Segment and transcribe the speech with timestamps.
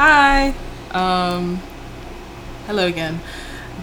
[0.00, 0.54] Hi.
[0.92, 1.56] Um,
[2.68, 3.18] hello again.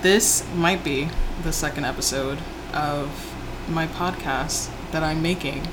[0.01, 1.09] This might be
[1.43, 2.39] the second episode
[2.71, 3.35] of
[3.67, 5.67] my podcast that I'm making.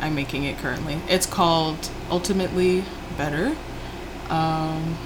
[0.00, 1.02] I'm making it currently.
[1.06, 2.82] It's called Ultimately
[3.18, 3.54] Better.
[4.30, 4.96] Um,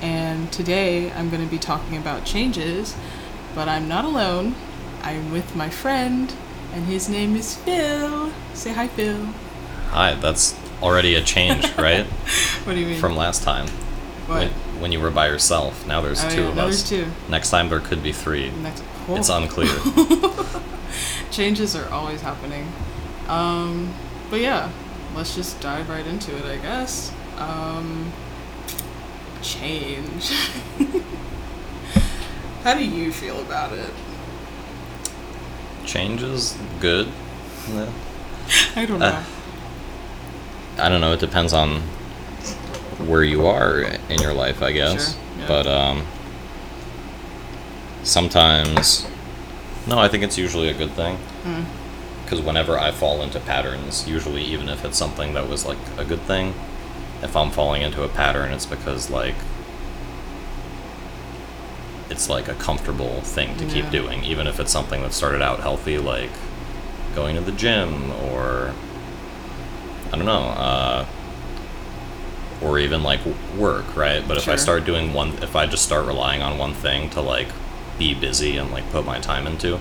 [0.00, 2.96] and today I'm going to be talking about changes,
[3.54, 4.54] but I'm not alone.
[5.02, 6.32] I'm with my friend,
[6.72, 8.32] and his name is Phil.
[8.54, 9.26] Say hi, Phil.
[9.90, 10.54] Hi, that's
[10.84, 12.06] already a change, right?
[12.64, 13.00] What do you mean?
[13.00, 13.66] From last time.
[14.26, 14.38] what?
[14.44, 15.86] When, when you were by yourself.
[15.86, 16.88] Now there's Oh, two yeah, of now us.
[16.88, 17.10] there's two.
[17.28, 18.50] Next time there could be three.
[18.50, 18.82] Next.
[19.08, 19.68] It's unclear.
[21.30, 22.70] Changes are always happening.
[23.28, 23.92] Um,
[24.30, 24.70] but yeah,
[25.16, 27.12] let's just dive right into it, I guess.
[27.38, 28.12] Um,
[29.42, 30.30] change.
[32.62, 33.90] How do you feel about it?
[35.84, 37.08] Change is good.
[37.70, 37.90] Yeah.
[38.76, 39.06] I don't know.
[39.06, 39.24] Uh,
[40.78, 41.12] I don't know.
[41.12, 41.80] It depends on
[43.06, 45.14] where you are in your life, I guess.
[45.14, 45.48] Sure, yeah.
[45.48, 46.06] But um,
[48.02, 49.06] sometimes,
[49.86, 51.18] no, I think it's usually a good thing.
[51.44, 51.64] Mm.
[52.24, 56.04] Because whenever I fall into patterns, usually even if it's something that was like a
[56.04, 56.54] good thing,
[57.22, 59.34] if I'm falling into a pattern, it's because like
[62.10, 65.60] it's like a comfortable thing to keep doing, even if it's something that started out
[65.60, 66.30] healthy, like
[67.14, 68.74] going to the gym or
[70.14, 71.06] I don't know, uh,
[72.62, 73.18] or even like
[73.58, 74.22] work, right?
[74.26, 77.20] But if I start doing one, if I just start relying on one thing to
[77.20, 77.48] like
[77.98, 79.80] be busy and like put my time into,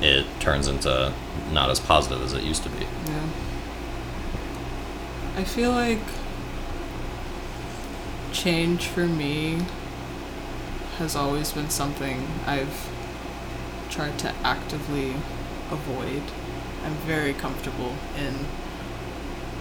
[0.00, 1.12] it turns into
[1.52, 2.86] not as positive as it used to be.
[3.04, 3.28] Yeah.
[5.36, 6.00] I feel like
[8.32, 9.66] change for me
[10.96, 12.88] has always been something I've
[13.90, 15.10] tried to actively
[15.70, 16.22] avoid.
[16.86, 18.46] I'm very comfortable in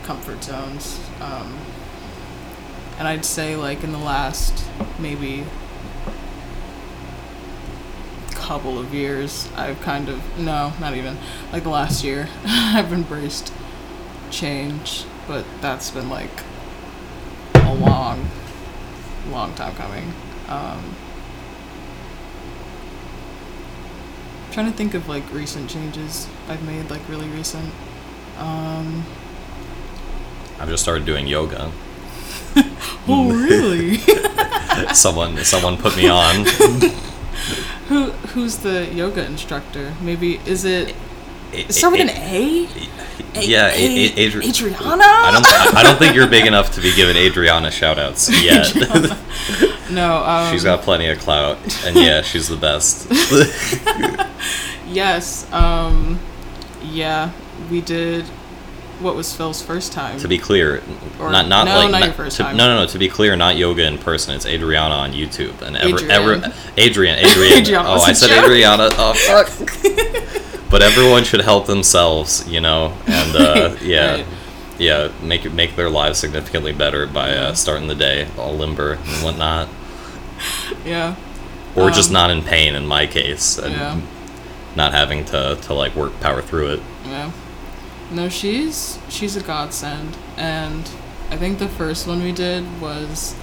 [0.08, 1.02] comfort zones.
[1.20, 1.58] Um,
[2.98, 4.66] and I'd say, like, in the last
[4.98, 5.44] maybe
[8.32, 11.18] couple of years, I've kind of, no, not even,
[11.52, 13.52] like the last year, I've embraced
[14.32, 16.44] change, but that's been like
[17.56, 18.30] a long,
[19.30, 20.14] long time coming.
[20.48, 20.96] Um,
[24.54, 27.74] trying to think of like recent changes I've made, like really recent.
[28.38, 29.06] Um,
[30.60, 31.72] I've just started doing yoga.
[33.08, 33.98] oh, really?
[34.94, 36.46] someone someone put me on.
[37.90, 39.94] Who who's the yoga instructor?
[40.02, 40.94] Maybe is it
[41.54, 42.68] It- start with it- an A?
[43.36, 45.04] A- yeah, A- A- Adri- Adriana.
[45.06, 45.46] I don't.
[45.46, 48.74] I I don't think you're big enough to be giving Adriana shoutouts yet.
[49.92, 53.08] No, um, she's got plenty of clout, and yeah, she's the best.
[54.90, 55.52] Yes.
[55.54, 56.20] Um,
[56.84, 57.32] yeah,
[57.70, 58.26] we did.
[59.00, 60.20] What was Phil's first time?
[60.20, 60.82] to be clear,
[61.20, 62.58] Or- not not no, like not not- your first to- time.
[62.58, 62.88] no no no.
[62.88, 64.34] To be clear, not yoga in person.
[64.36, 66.12] It's Adriana on YouTube and ever Adrian.
[66.12, 67.54] ever Adrian Adrian.
[67.62, 68.46] Adriana oh, I said joke.
[68.46, 68.90] Adriana.
[68.94, 69.50] Oh fuck.
[70.72, 74.16] but everyone should help themselves, you know, and uh, yeah.
[74.18, 74.26] Right.
[74.80, 78.94] Yeah, make it make their lives significantly better by uh, starting the day all limber
[78.94, 79.70] and whatnot,
[80.86, 81.16] yeah.
[81.76, 84.00] or just Um, not in pain in my case, and Yeah.
[84.76, 86.82] not having to, to like work power through it.
[87.08, 87.32] Yeah.
[88.12, 90.90] No, she's she's a godsend, and
[91.30, 93.36] I think the first one we did was.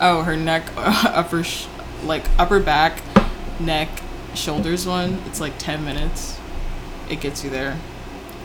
[0.00, 1.66] Oh, her neck, upper, sh-
[2.04, 3.00] like upper back,
[3.60, 3.88] neck,
[4.34, 5.20] shoulders one.
[5.26, 6.38] It's like ten minutes.
[7.08, 7.78] It gets you there.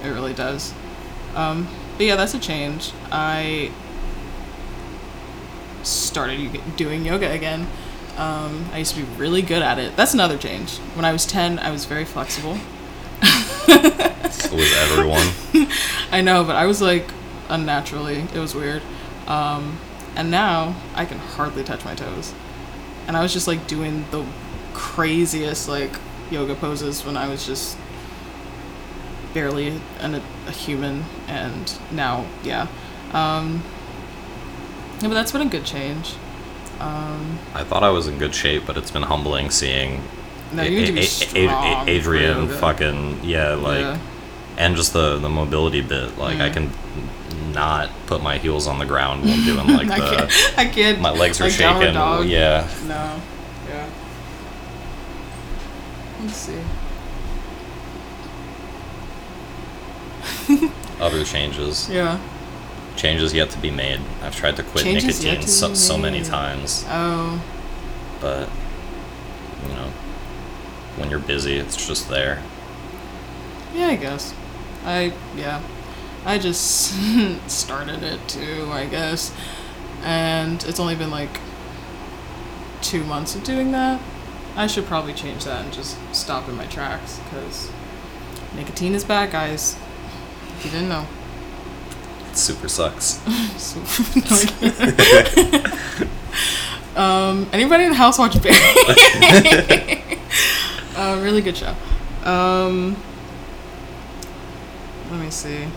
[0.03, 0.73] It really does.
[1.35, 1.67] Um,
[1.97, 2.91] but yeah, that's a change.
[3.11, 3.71] I
[5.83, 7.67] started doing yoga again.
[8.17, 9.95] Um, I used to be really good at it.
[9.95, 10.77] That's another change.
[10.95, 12.57] When I was ten, I was very flexible.
[14.37, 15.27] So was everyone.
[16.11, 17.09] I know, but I was like
[17.49, 18.19] unnaturally.
[18.33, 18.81] It was weird.
[19.27, 19.79] Um,
[20.15, 22.33] and now I can hardly touch my toes.
[23.07, 24.25] And I was just like doing the
[24.73, 25.97] craziest like
[26.29, 27.77] yoga poses when I was just
[29.33, 31.05] barely an, a, a human.
[31.27, 32.67] And now, yeah.
[33.13, 33.63] Um,
[35.01, 36.15] yeah, but that's been a good change.
[36.79, 40.03] Um, I thought I was in good shape, but it's been humbling seeing
[40.53, 41.87] no, you need to be strong.
[41.89, 43.97] Adrian fucking yeah, like Yeah.
[44.57, 46.17] and just the the mobility bit.
[46.17, 46.53] Like I Mm.
[46.53, 46.71] can
[47.53, 50.31] not put my heels on the ground while doing like I the can't.
[50.57, 51.01] I can't.
[51.01, 51.93] my legs are like shaking.
[52.29, 53.21] Yeah, No.
[53.69, 53.85] Yeah.
[56.21, 56.59] Let's see.
[60.99, 62.17] other changes, Yeah.
[62.95, 64.01] changes yet to be made.
[64.23, 67.39] I've tried to quit Changes nicotine to so, so many times, Oh.
[68.19, 68.49] but
[69.67, 69.89] you know,
[70.97, 72.43] when you're busy, it's just there.
[73.73, 74.33] Yeah, I guess.
[74.85, 75.61] I yeah.
[76.25, 76.93] I just
[77.49, 79.33] started it too, I guess.
[80.03, 81.39] and it's only been like
[82.81, 84.01] two months of doing that.
[84.55, 87.71] I should probably change that and just stop in my tracks because
[88.55, 89.77] nicotine is bad, guys.
[90.57, 91.05] If you didn't know.
[92.31, 93.21] It super sucks.
[96.97, 98.57] Um, anybody in the house watch Barry?
[100.97, 101.75] Uh, really good show.
[102.23, 102.97] Um,
[105.11, 105.67] let me see.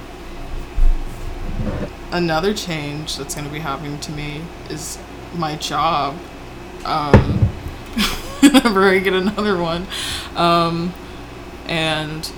[2.11, 4.99] Another change that's going to be happening to me is
[5.35, 6.17] my job.
[6.85, 7.13] Um,
[8.41, 9.87] whenever I get another one,
[10.35, 10.95] um,
[11.67, 12.33] and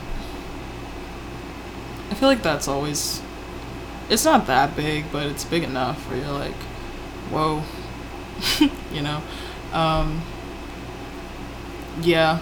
[2.11, 3.23] I feel like that's always
[4.11, 6.55] it's not that big, but it's big enough where you're like,
[7.31, 7.63] whoa,
[8.93, 9.23] you know.
[9.73, 10.23] Um,
[12.03, 12.41] yeah,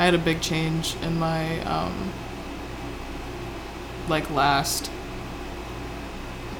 [0.00, 2.10] I had a big change in my um,
[4.08, 4.90] like last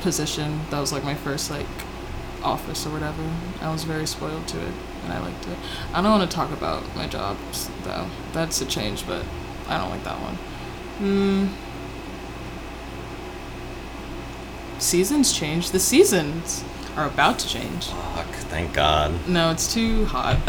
[0.02, 0.60] position.
[0.68, 1.64] That was like my first like
[2.42, 3.22] office or whatever.
[3.62, 5.56] I was very spoiled to it, and I liked it.
[5.94, 8.08] I don't want to talk about my jobs though.
[8.34, 9.24] That's a change, but
[9.68, 10.34] I don't like that one.
[10.98, 11.46] Hmm.
[14.78, 15.70] seasons change.
[15.70, 16.62] The seasons
[16.96, 17.86] are about to change.
[17.86, 19.12] Fuck, thank God.
[19.28, 20.36] No, it's too hot.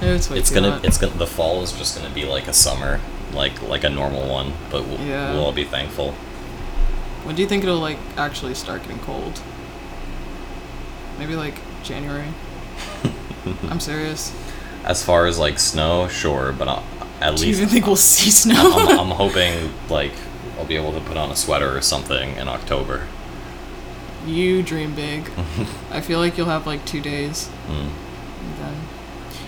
[0.00, 0.84] it's way It's too gonna, hot.
[0.84, 1.14] it's gonna.
[1.14, 3.00] The fall is just gonna be like a summer,
[3.32, 4.52] like like a normal one.
[4.70, 5.32] But we'll, Yeah.
[5.32, 6.12] we'll all be thankful.
[7.24, 9.40] when do you think it'll like actually start getting cold?
[11.18, 12.28] Maybe like January.
[13.68, 14.32] I'm serious.
[14.84, 16.84] As far as like snow, sure, but I'll,
[17.20, 18.72] at Do you least even think we'll see I'm, snow?
[18.76, 20.12] I'm, I'm hoping like
[20.58, 23.06] I'll be able to put on a sweater or something in October.
[24.26, 25.30] You dream big.
[25.90, 27.48] I feel like you'll have like two days.
[27.68, 27.90] Mm.
[28.58, 28.74] Then,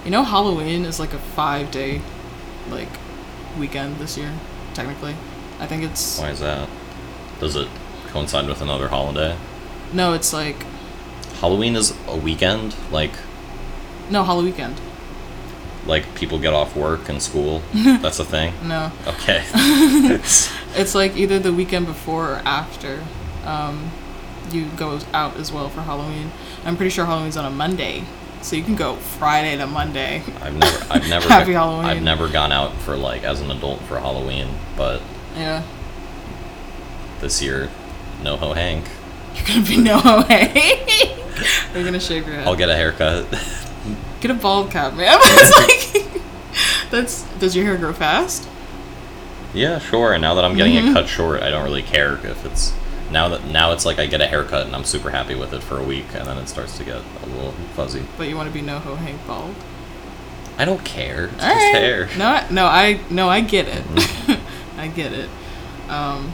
[0.04, 2.00] you know, Halloween is like a five day,
[2.70, 2.88] like,
[3.58, 4.32] weekend this year.
[4.74, 5.14] Technically,
[5.60, 6.68] I think it's Why is that?
[7.40, 7.68] Does it
[8.08, 9.36] coincide with another holiday?
[9.92, 10.56] no, it's like
[11.40, 13.12] Halloween is a weekend, like
[14.10, 14.80] no Halloween weekend.
[15.86, 17.62] like people get off work and school.
[17.74, 18.52] That's a thing.
[18.64, 19.44] No, Okay.
[20.74, 23.02] it's like either the weekend before or after.
[23.44, 23.90] Um,
[24.50, 26.30] you go out as well for Halloween.
[26.64, 28.04] I'm pretty sure Halloween's on a Monday,
[28.42, 30.22] so you can go Friday to Monday.
[30.40, 31.86] I've never, I've never, Happy go- Halloween.
[31.86, 35.00] I've never gone out for like as an adult for Halloween, but
[35.36, 35.62] Yeah,
[37.20, 37.70] this year,
[38.22, 38.84] no ho Hank.
[39.34, 41.20] you're gonna be no way.
[41.74, 42.46] You're gonna shave your head.
[42.46, 43.26] I'll get a haircut.
[44.20, 45.18] Get a bald cap, man.
[45.20, 46.22] It's like
[46.90, 47.22] that's.
[47.40, 48.48] Does your hair grow fast?
[49.52, 50.12] yeah, sure.
[50.12, 50.88] And now that I'm getting Mm-hmm.
[50.90, 52.72] it cut short, I don't really care if it's
[53.10, 55.62] now that now it's like I get a haircut and I'm super happy with it
[55.62, 58.04] for a week, and then it starts to get a little fuzzy.
[58.16, 59.54] But you want to be no ho Hank bald.
[60.56, 61.26] I don't care.
[61.26, 61.74] It's All just right.
[61.74, 62.08] hair.
[62.16, 63.82] No, I- no, I no, I get it.
[63.84, 64.46] Mm-hmm.
[64.80, 65.28] I get it.
[65.88, 66.32] Um,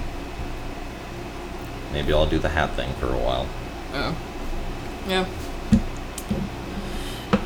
[1.93, 3.49] Maybe I'll do the hat thing for a while.
[3.95, 4.17] oh,
[5.09, 5.27] yeah,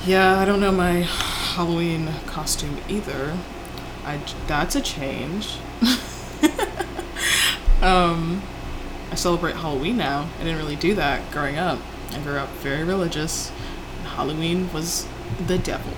[0.05, 0.38] yeah.
[0.38, 3.38] I don't know my Halloween costume either.
[4.05, 5.56] I that's a change.
[7.82, 8.43] um,
[9.14, 10.28] I celebrate Halloween now.
[10.40, 11.78] I didn't really do that growing up.
[12.11, 13.52] I grew up very religious.
[14.02, 15.06] Halloween was
[15.46, 15.93] the devil,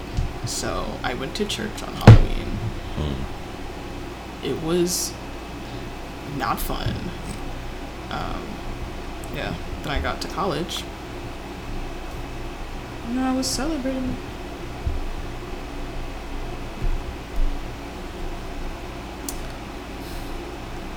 [0.45, 2.59] so I went to church on Halloween.
[2.99, 4.45] Hmm.
[4.47, 5.15] it was
[6.37, 6.93] not fun.
[8.11, 8.43] Um,
[9.35, 9.55] yeah.
[9.83, 10.85] Then I got to college.
[13.07, 14.15] And I was celebrating.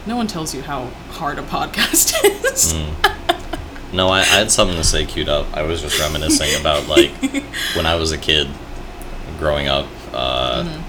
[0.10, 2.14] No one tells you how hard a podcast
[2.46, 2.74] is.
[2.74, 3.94] Mm.
[3.94, 5.46] No, I, I had something to say queued up.
[5.56, 7.12] I was just reminiscing about like
[7.76, 8.48] when I was a kid,
[9.38, 9.86] growing up.
[10.12, 10.86] Uh, Mm-hmm.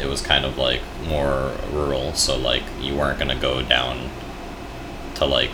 [0.00, 4.08] It was kind of like more rural, so like you weren't gonna go down
[5.16, 5.50] to like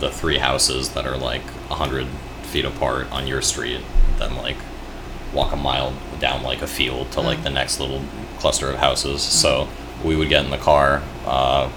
[0.00, 2.06] the three houses that are like a hundred
[2.42, 3.80] feet apart on your street,
[4.18, 4.58] then like
[5.32, 7.44] walk a mile down like a field to like Mm.
[7.44, 8.02] the next little
[8.38, 9.22] cluster of houses.
[9.22, 9.66] So
[10.04, 11.70] we would get in the car uh,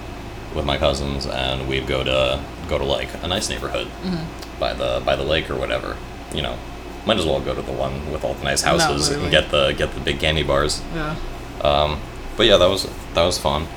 [0.55, 4.59] with my cousins and we'd go to go to like a nice neighborhood Mm-hmm.
[4.59, 5.97] by the by the lake or whatever.
[6.33, 6.57] You know,
[7.05, 9.71] might as well go to the one with all the nice houses and get the
[9.73, 10.81] get the big candy bars.
[10.95, 11.15] Yeah.
[11.61, 11.99] Um,
[12.37, 13.67] but yeah, that was that was fun.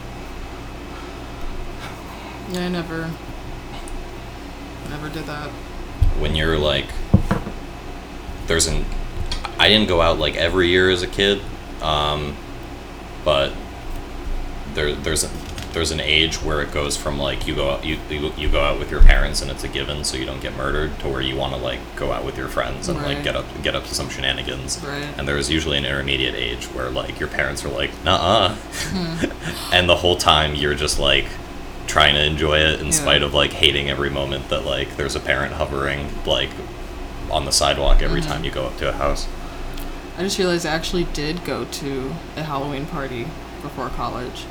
[2.51, 3.11] Yeah, I never.
[4.89, 5.49] Never did that.
[6.21, 6.87] When you're like,
[8.47, 8.85] there's an,
[9.59, 11.43] I didn't go out like every year as a kid,
[11.83, 12.37] um,
[13.25, 13.53] but
[14.75, 15.31] there there's a,
[15.77, 18.63] there's an age where it goes from like you go out you, you you go
[18.63, 21.21] out with your parents and it's a given so you don't get murdered to where
[21.21, 23.85] you want to like go out with your friends and like get up get up
[23.85, 24.83] to some shenanigans.
[24.83, 25.05] Right.
[25.19, 28.57] And there is usually an intermediate age where like your parents are like, nah,
[29.71, 31.27] and the whole time you're just like
[31.87, 32.93] trying to enjoy it in Yeah.
[32.93, 36.49] spite of like hating every moment that like there's a parent hovering like
[37.31, 38.27] on the sidewalk every Mhm.
[38.27, 39.27] time you go up to a house.
[40.17, 43.27] I just realized I actually did go to a Halloween party
[43.61, 44.47] before college,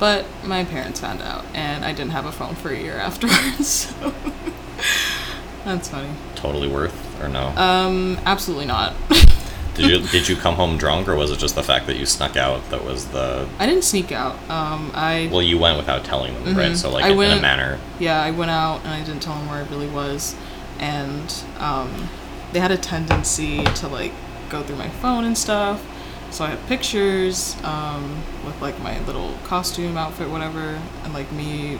[0.00, 3.68] but my parents found out, and I didn't have a phone for a year afterwards.
[3.68, 4.12] So
[5.64, 6.10] that's funny.
[6.34, 7.48] Totally worth or no?
[7.48, 8.94] Um, absolutely not.
[9.74, 12.04] did you did you come home drunk or was it just the fact that you
[12.04, 14.34] snuck out that was the I didn't sneak out.
[14.50, 16.76] Um, I well you went without telling them right Mhm.
[16.76, 19.36] so like I in, in a manner yeah, I went out and I didn't tell
[19.36, 20.34] them where I really was,
[20.78, 22.08] and um,
[22.52, 24.12] they had a tendency to like
[24.48, 25.80] go through my phone and stuff.
[26.30, 31.78] So I have pictures um, with like my little costume outfit, whatever, and like me.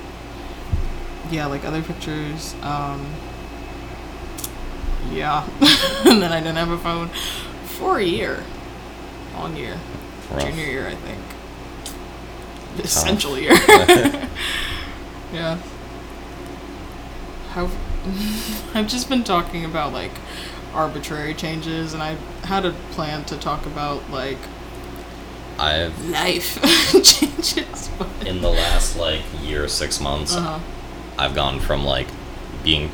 [1.30, 2.54] Yeah, like other pictures.
[2.62, 3.14] Um,
[5.12, 5.46] yeah,
[6.04, 7.08] and then I didn't have a phone
[7.64, 8.44] for a year,
[9.34, 9.78] long year,
[10.30, 10.42] Rough.
[10.42, 11.18] junior year, I think.
[12.84, 13.52] Essential year.
[15.32, 15.58] yeah.
[17.50, 17.70] How
[18.74, 20.12] I've just been talking about like
[20.72, 24.38] arbitrary changes, and I had a plan to talk about like
[25.58, 26.60] I've life
[27.02, 27.90] changes.
[27.98, 30.58] But, in the last like year six months uh-huh.
[31.18, 32.08] I've gone from like
[32.64, 32.90] being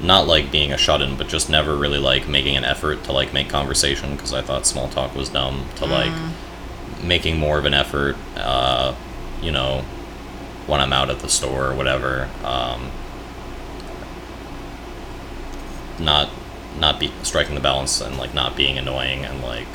[0.00, 3.32] not like being a shut-in but just never really like making an effort to like
[3.32, 6.12] make conversation because I thought small talk was dumb to like
[7.02, 8.94] making more of an effort uh
[9.40, 9.84] you know
[10.66, 12.90] when I'm out at the store or whatever um
[16.00, 16.28] not
[16.78, 19.66] not be striking the balance and like not being annoying and like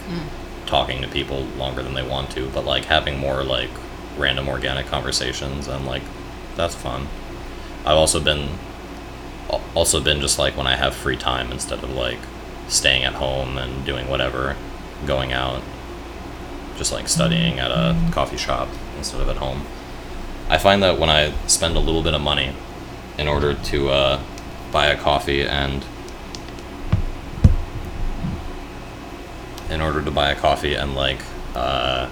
[0.65, 3.69] talking to people longer than they want to but like having more like
[4.17, 6.03] random organic conversations and like
[6.55, 7.07] that's fun.
[7.85, 8.49] I've also been
[9.73, 12.19] also been just like when i have free time instead of like
[12.67, 14.55] staying at home and doing whatever
[15.07, 15.61] going out
[16.77, 19.65] just like studying at a coffee shop instead of at home.
[20.49, 22.53] I find that when i spend a little bit of money
[23.17, 24.21] in order to uh,
[24.71, 25.83] buy a coffee and
[29.69, 31.19] in order to buy a coffee and like
[31.55, 32.07] uh,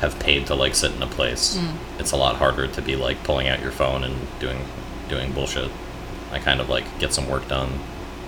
[0.00, 1.74] have paid to like sit in a place Mm.
[1.98, 4.58] it's a lot harder to be like pulling out your phone and doing
[5.08, 5.70] doing bullshit
[6.32, 7.78] i kind of like get some work done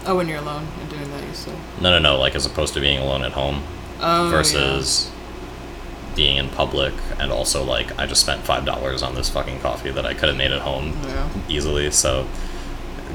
[0.07, 1.55] Oh, when you're alone and doing that, you still.
[1.81, 3.63] no no no like as opposed to being alone at home
[4.01, 5.11] Oh, versus
[6.15, 9.91] being in public and also like i just spent five dollars on this fucking coffee
[9.91, 11.09] that i could have made at home Yeah.
[11.09, 11.29] yeah.
[11.49, 12.27] easily so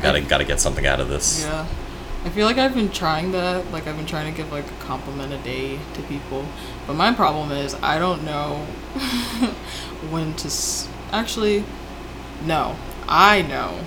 [0.02, 1.66] gotta gotta get something out of this Yeah.
[2.26, 3.72] I feel like I've been trying that.
[3.72, 6.46] Like I've been trying to give like a compliment a day to people.
[6.86, 8.56] But my problem is I don't know
[10.10, 11.64] when to s- actually
[12.46, 12.76] no.
[13.08, 13.80] I know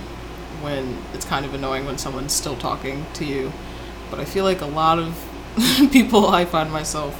[0.61, 3.51] when it's kind of annoying when someone's still talking to you.
[4.09, 5.17] But I feel like a lot of
[5.91, 7.13] people I find myself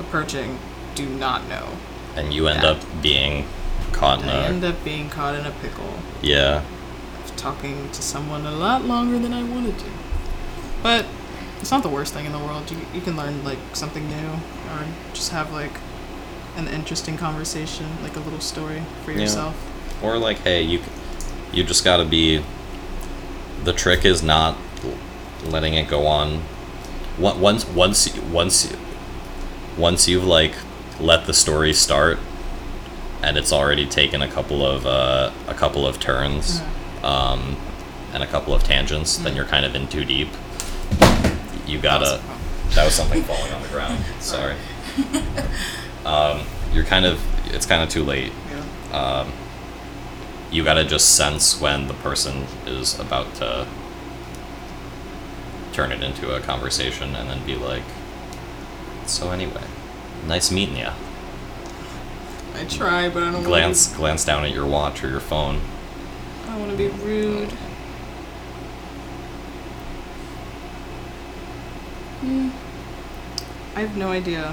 [0.00, 0.58] approaching
[0.94, 1.68] do not know.
[2.16, 2.70] and you end Yeah.
[2.70, 3.46] up being
[3.92, 5.94] caught in I a end up being caught in a pickle.
[6.22, 6.62] yeah
[7.36, 9.86] talking to someone a lot longer than I wanted to.
[10.84, 11.06] But
[11.60, 12.70] it's not the worst thing in the world.
[12.70, 14.28] You, you can learn like something new
[14.70, 15.72] or just have like
[16.56, 19.20] an interesting conversation, like a little story for Yeah.
[19.22, 19.56] yourself.
[20.02, 20.80] or like hey you
[21.52, 22.42] you just got to be
[23.64, 24.56] the trick is not
[25.46, 26.42] letting it go on
[27.22, 28.70] On- once once once
[29.78, 30.52] once you've like
[31.00, 32.18] let the story start
[33.22, 36.60] and it's already taken a couple of uh, a couple of turns
[37.02, 37.56] um,
[38.12, 40.28] and a couple of tangents then you're kind of in too deep
[41.66, 42.20] you gotta
[42.74, 44.56] that was something falling on the ground sorry
[46.04, 46.40] um,
[46.72, 47.20] you're kind of
[47.54, 48.96] it's kind of too late Yeah.
[49.22, 49.32] um,
[50.50, 53.66] you gotta just sense when the person is about to
[55.72, 57.82] turn it into a conversation and then be like,
[59.06, 59.64] so anyway,
[60.28, 60.92] nice meeting ya.
[62.54, 65.60] I try, but I don't Glance glance down at your watch or your phone.
[66.44, 67.52] I don't want to be rude.
[72.24, 72.50] Mm.
[73.76, 74.52] I have no idea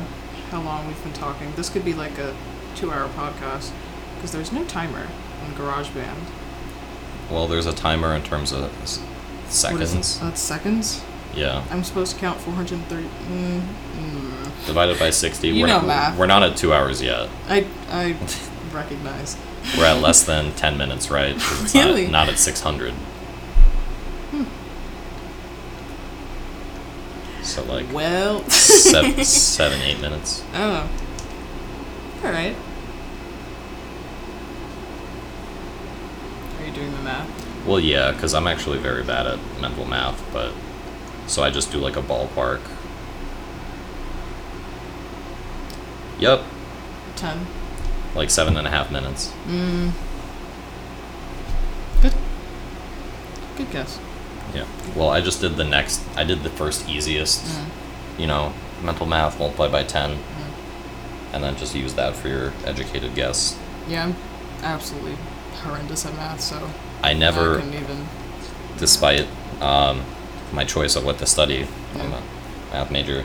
[0.50, 1.54] how long we've been talking.
[1.56, 2.36] This could be like a
[2.76, 3.72] two-hour podcast
[4.16, 5.08] because there's no timer
[5.44, 6.18] on GarageBand.
[7.30, 8.72] Well, there's a timer in terms of
[9.48, 10.20] seconds.
[10.20, 11.04] That's seconds.
[11.34, 11.64] Yeah.
[11.70, 13.08] I'm supposed to count 430.
[13.08, 14.66] Mm, mm.
[14.68, 15.48] Divided by 60.
[15.48, 16.18] you we're know not, math.
[16.20, 17.30] We're not at two hours yet.
[17.48, 18.18] I I
[18.74, 19.38] recognize.
[19.78, 21.36] We're at less than 10 minutes, right?
[21.74, 22.04] really?
[22.04, 22.94] Not, not at 600.
[27.52, 28.44] So like Well.
[28.50, 30.42] seven, seven, eight minutes.
[30.54, 30.90] Oh.
[32.24, 32.56] All right.
[36.60, 37.66] Are you doing the math?
[37.68, 40.54] Well, yeah, because I'm actually very bad at mental math, but
[41.28, 42.62] so I just do like a ballpark.
[46.20, 46.44] Yep,
[47.16, 47.48] Ten.
[48.16, 49.34] like seven and a half minutes.
[49.48, 49.92] Mm.
[52.02, 52.14] Good.
[53.58, 54.00] Good guess.
[54.54, 54.66] Yeah.
[54.96, 56.02] Well, I just did the next.
[56.16, 57.44] I did the first easiest.
[58.18, 58.54] You know,
[58.84, 60.18] mental math multiplied by ten,
[61.34, 63.58] and then just use that for your educated guess.
[63.88, 64.16] Yeah, I'm
[64.64, 65.16] absolutely
[65.64, 66.70] horrendous at math, so
[67.02, 68.06] I never, I couldn't even.
[68.78, 69.28] despite
[69.62, 70.04] um,
[70.52, 71.66] my choice of what to study,
[71.96, 72.22] I'm a
[72.72, 73.24] math major.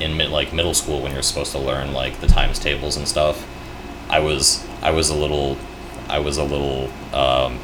[0.00, 3.06] In mid, like middle school, when you're supposed to learn like the times tables and
[3.06, 3.46] stuff,
[4.10, 5.56] I was I was a little,
[6.08, 7.60] I was a little, um,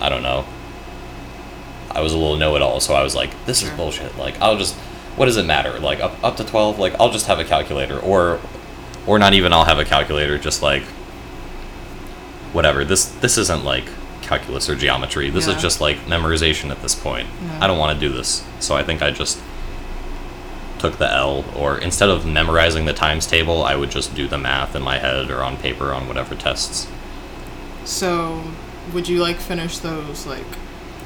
[0.00, 0.44] I don't know.
[1.90, 4.74] I was a little know-it-all, so I was like, "This is bullshit." Like, I'll just,
[5.16, 5.78] what does it matter?
[5.78, 8.40] Like up up to twelve, like I'll just have a calculator, or,
[9.06, 10.38] or not even I'll have a calculator.
[10.38, 10.82] Just like,
[12.52, 12.84] whatever.
[12.84, 13.84] This this isn't like
[14.22, 15.30] calculus or geometry.
[15.30, 15.56] This Yeah.
[15.56, 17.28] is just like memorization at this point.
[17.42, 17.58] Yeah.
[17.62, 19.38] I don't want to do this, so I think I just
[20.78, 21.44] took the L.
[21.56, 24.98] Or instead of memorizing the times table, I would just do the math in my
[24.98, 26.86] head or on paper on whatever tests.
[27.84, 28.44] So,
[28.92, 30.44] would you like finish those like?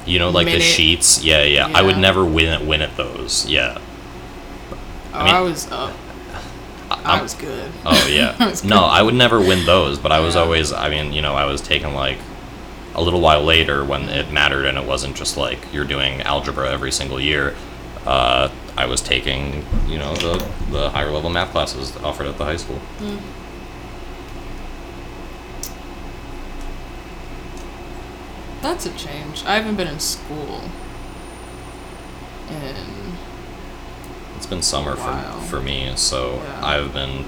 [0.05, 1.23] You know, like the sheets.
[1.23, 1.71] Yeah, yeah.
[1.73, 3.45] I would never win at win at those.
[3.47, 3.79] Yeah.
[5.13, 5.93] Oh, I, mean- was up.
[6.89, 7.71] I, I I'm- was good.
[7.85, 8.35] Oh yeah.
[8.39, 8.83] I was no.
[8.83, 10.41] I would never win those, but I was Yeah.
[10.41, 10.71] always.
[10.73, 12.17] I mean, you know, I was taking like
[12.95, 16.69] a little while later when it mattered, and it wasn't just like you're doing algebra
[16.71, 17.55] every single year.
[18.05, 22.45] Uh, I was taking, you know, the the higher level math classes offered at the
[22.45, 22.79] high school.
[28.63, 29.43] That's a change.
[29.45, 30.61] I haven't been in school
[32.49, 32.75] in
[34.37, 35.13] It's been summer for
[35.49, 36.65] for me, so Yeah.
[36.65, 37.25] I've been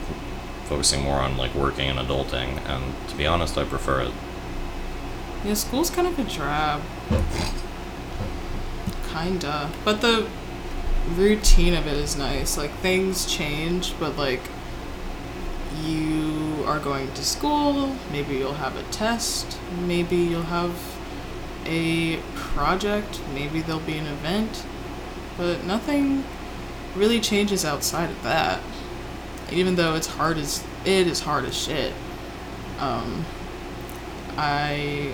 [0.69, 4.11] focusing more on like working and adulting, and to be honest, I prefer it.
[5.43, 5.53] yeah.
[5.53, 6.81] School's kind of a drab.
[9.13, 10.27] Kinda, but the
[11.15, 12.57] routine of it is nice.
[12.57, 14.41] Like things change, but like
[15.83, 17.95] you are going to school.
[18.11, 19.57] Maybe you'll have a test.
[19.85, 20.71] Maybe you'll have
[21.65, 23.21] a project.
[23.33, 24.65] Maybe there'll be an event.
[25.37, 26.23] But nothing
[26.95, 28.61] really changes outside of that.
[29.51, 31.93] Even though it's hard as it is hard as shit.
[32.79, 33.25] Um,
[34.37, 35.13] I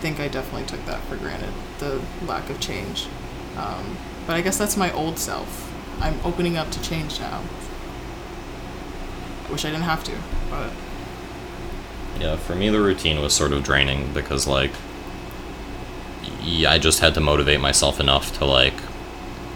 [0.00, 3.06] think I definitely took that for granted, the lack of change.
[3.56, 5.72] Um, but I guess that's my old self.
[6.00, 7.42] I'm opening up to change now.
[9.50, 10.12] Wish I didn't have to,
[10.50, 10.70] but
[12.20, 14.70] Yeah, for me the routine was sort of draining because like
[16.42, 18.74] yeah, I just had to motivate myself enough to like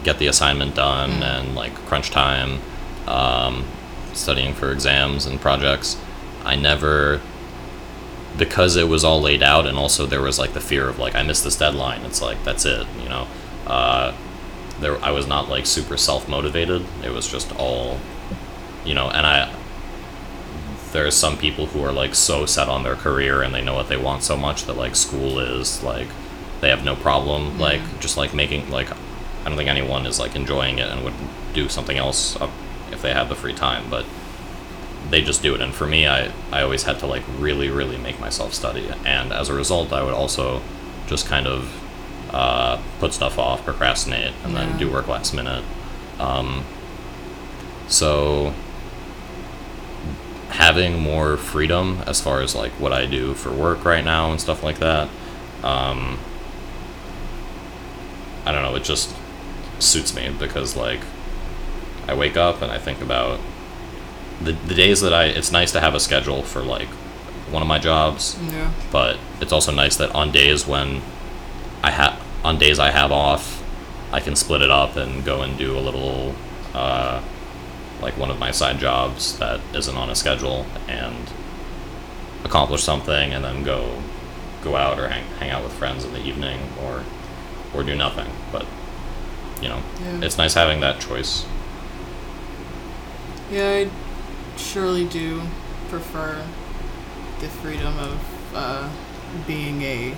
[0.03, 1.23] get the assignment done Mm.
[1.23, 2.61] and like crunch time,
[3.07, 3.65] um,
[4.13, 5.97] studying for exams and projects.
[6.45, 7.21] I never
[8.39, 11.15] because it was all laid out and also there was like the fear of like
[11.15, 12.03] I missed this deadline.
[12.03, 13.27] It's like that's it, you know.
[13.67, 14.15] Uh,
[14.81, 16.85] there I was not like super self motivated.
[17.05, 17.99] It was just all,
[18.85, 19.53] you know, and I
[20.93, 23.89] there's some people who are like so set on their career and they know what
[23.89, 26.09] they want so much that like school is like
[26.61, 30.37] they have no problem like just like making like I don't think anyone is like
[30.37, 31.15] enjoying it and would
[31.55, 32.37] do something else
[32.91, 34.05] if they had the free time but
[35.09, 35.61] they just do it.
[35.61, 38.91] And for me I I always had to like really really make myself study.
[39.05, 40.61] And as a result I would also
[41.07, 41.73] just kind of
[42.33, 45.65] uh, put stuff off procrastinate and then do work last minute.
[46.19, 46.65] Um,
[47.89, 48.55] so
[50.51, 54.41] having more freedom as far as like what I do for work right now and
[54.41, 55.09] stuff like that.
[55.63, 56.19] Um,
[58.45, 59.15] I don't know, it just
[59.79, 61.01] suits me because like
[62.07, 63.41] I wake up and I think about
[64.41, 66.89] the the days that I it's nice to have a schedule for like
[67.51, 68.73] one of my jobs, yeah.
[68.93, 71.03] but it's also nice that on days when
[71.83, 73.63] I have on days I have off,
[74.13, 76.35] I can split it up and go and do a little
[76.75, 77.23] uh,
[78.01, 81.31] like one of my side jobs that isn't on a schedule and
[82.45, 84.03] accomplish something and then go
[84.63, 87.03] go out or hang, hang out with friends in the evening or
[87.75, 88.67] or do nothing but
[89.63, 90.21] you know Yeah.
[90.23, 91.45] it's nice having that choice
[93.51, 93.91] Yeah, I
[94.57, 95.43] surely do
[95.89, 96.45] prefer
[97.41, 98.89] the freedom of uh,
[99.47, 100.15] being a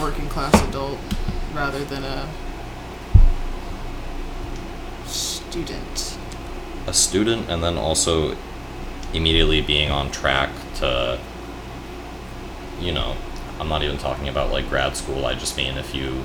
[0.00, 0.98] working class adult
[1.54, 2.28] rather than a
[5.50, 6.16] student.
[6.86, 8.36] a student and then also
[9.12, 11.18] immediately being on track to
[12.80, 13.16] you know
[13.58, 16.22] i'm not even talking about like grad school i just mean if you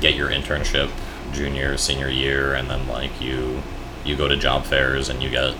[0.00, 0.90] get your internship
[1.32, 3.62] junior senior year and then like you
[4.04, 5.54] you go to job fairs and you get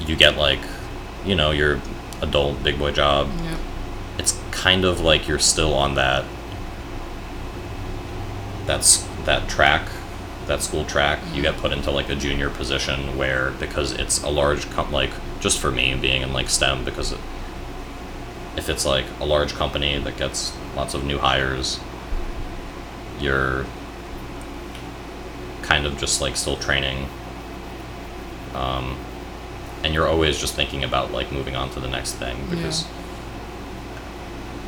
[0.00, 0.60] you get like
[1.24, 1.80] you know your
[2.22, 3.58] adult big boy job Yep.
[4.18, 6.24] it's kind of like you're still on that
[8.66, 9.88] that's that track
[10.46, 14.28] that school track you get put into like a junior position where because it's a
[14.28, 17.18] large com- like just for me being in like stem because it,
[18.56, 21.78] if it's like a large company that gets lots of new hires,
[23.20, 23.66] you're
[25.62, 27.06] kind of just like still training.
[28.54, 28.96] Um,
[29.84, 32.88] and you're always just thinking about like moving on to the next thing because Yeah.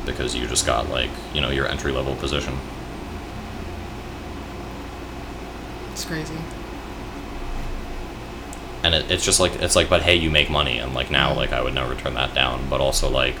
[0.05, 2.57] because you just got like you know your entry level position.
[5.99, 6.37] It's crazy.
[8.85, 10.77] and it, it's just like it's like but hey you make money.
[10.79, 12.69] And like now like i would never turn that down.
[12.69, 13.35] But also like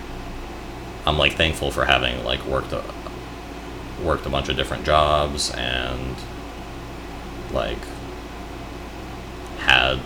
[1.05, 2.83] i'm like thankful for having like worked a
[4.03, 6.15] worked a bunch of different jobs and
[7.53, 7.77] like
[9.59, 9.99] had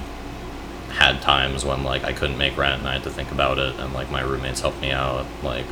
[0.91, 3.75] had times when like i couldn't make rent and i had to think about it
[3.79, 5.25] and like my roommates helped me out.
[5.41, 5.65] Like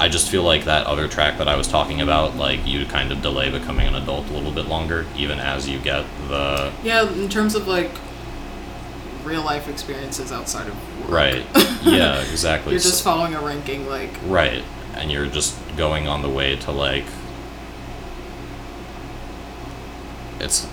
[0.00, 3.10] I just feel like that other track that I was talking about, like you kind
[3.10, 7.10] of delay becoming an adult a little bit longer, even as you get the Yeah,
[7.10, 7.90] in terms of like
[9.24, 11.10] real life experiences outside of work.
[11.10, 11.46] right.
[11.82, 12.72] Yeah, exactly.
[12.74, 14.62] You're just following a ranking, like right,
[14.94, 17.04] and you're just going on the way to like.
[20.38, 20.68] It's,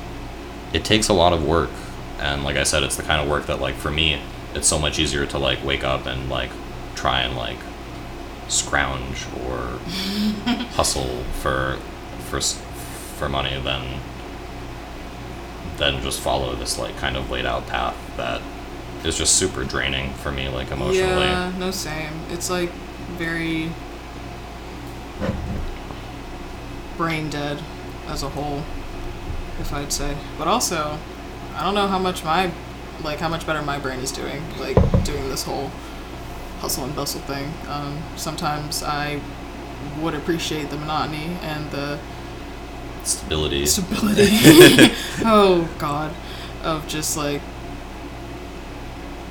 [0.73, 1.71] it takes a lot of work,
[2.19, 4.21] and like I said, it's the kind of work that like for me,
[4.53, 6.51] it's so much easier to like wake up and like
[6.95, 7.57] try and like
[8.49, 9.79] scrounge or
[10.75, 11.77] hustle for
[12.29, 13.99] for for money than
[15.77, 18.41] than just follow this like kind of laid out path that
[19.03, 21.25] is just super draining for me like emotionally.
[21.25, 22.11] Yeah, no same.
[22.29, 22.69] It's like
[23.17, 23.71] very
[26.97, 27.61] brain dead
[28.07, 28.63] as a whole,
[29.59, 30.17] if I'd say.
[30.37, 30.97] But also,
[31.55, 32.51] I don't know how much my
[33.03, 35.71] like how much better my brain is doing, like doing this whole
[36.59, 37.51] hustle and bustle thing.
[37.67, 39.21] Um, sometimes I
[40.01, 41.99] would appreciate the monotony and the
[43.03, 43.65] Stability.
[43.65, 44.27] stability.
[45.25, 46.13] oh God,
[46.63, 47.41] of just like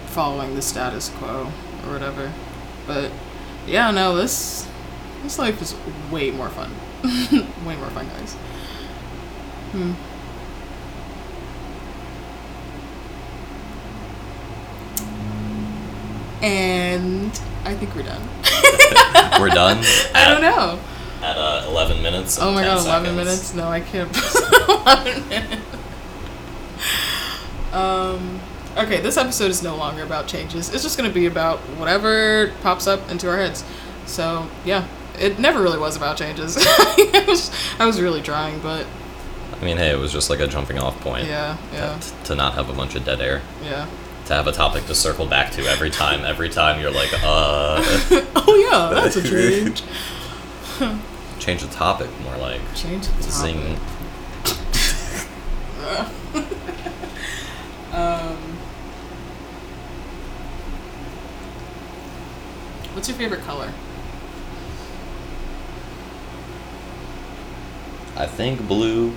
[0.06, 1.52] following the status quo
[1.86, 2.32] or whatever.
[2.86, 3.12] But
[3.66, 4.66] yeah, no, this
[5.22, 5.74] this life is
[6.10, 6.70] way more fun.
[7.66, 8.34] way more fun, guys.
[9.72, 9.92] Hmm.
[16.42, 17.30] And
[17.64, 18.22] I think we're done.
[19.40, 19.78] We're done.
[20.14, 20.78] I don't know.
[21.22, 22.38] At uh, 11 minutes.
[22.40, 23.16] Oh my 10 god, 11 seconds.
[23.16, 23.54] minutes?
[23.54, 24.16] No, I can't.
[24.68, 25.62] 11 minutes.
[27.72, 28.40] Um,
[28.76, 30.72] okay, this episode is no longer about changes.
[30.72, 33.64] It's just going to be about whatever pops up into our heads.
[34.06, 34.86] So, yeah,
[35.18, 36.56] it never really was about changes.
[36.60, 38.86] I, was, I was really trying, but
[39.60, 41.26] I mean, hey, it was just like a jumping off point.
[41.26, 43.42] yeah, yeah, To, to not have a bunch of dead air.
[43.62, 43.86] yeah.
[44.28, 46.26] To have a topic to circle back to every time.
[46.26, 47.82] Every time you're like, uh.
[48.36, 49.82] oh, yeah, that's a change.
[51.38, 52.10] change the topic.
[52.20, 52.60] More like.
[52.74, 53.32] Change the topic.
[53.32, 53.78] Zing.
[57.90, 58.36] Um,
[62.92, 63.72] what's your favorite color?
[68.16, 69.16] I think blue.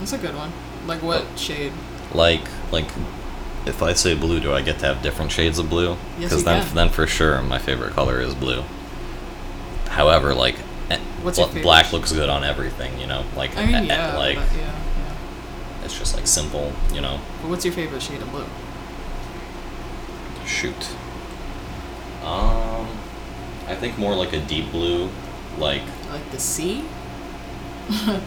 [0.00, 0.52] That's a good one.
[0.86, 1.72] Like what shade?
[2.12, 2.88] Like, like.
[3.66, 5.90] If I say blue, do I get to have different shades of blue?
[6.18, 6.74] Yes, Because you then, can.
[6.74, 8.62] then for sure, my favorite color is blue.
[9.88, 10.56] However, like,
[10.90, 13.24] eh, What's bl- black looks good on everything, you know.
[13.36, 15.84] Like, I mean, eh, eh, yeah, like but yeah, yeah.
[15.84, 17.20] it's just like simple, you know.
[17.40, 18.44] But what's your favorite shade of blue?
[20.46, 20.90] Shoot.
[22.22, 22.86] Um,
[23.66, 25.08] I think more like a deep blue,
[25.58, 26.84] like Like the sea?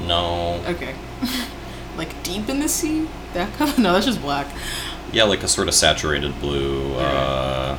[0.08, 0.96] no, Okay.
[1.98, 3.08] like deep in the sea?
[3.34, 3.74] That color?
[3.78, 4.48] No, that's just black.
[5.12, 7.78] Yeah, like a sort of saturated blue, uh,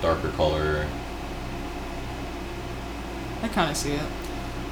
[0.00, 0.86] darker color,
[3.42, 4.06] I kind of see it.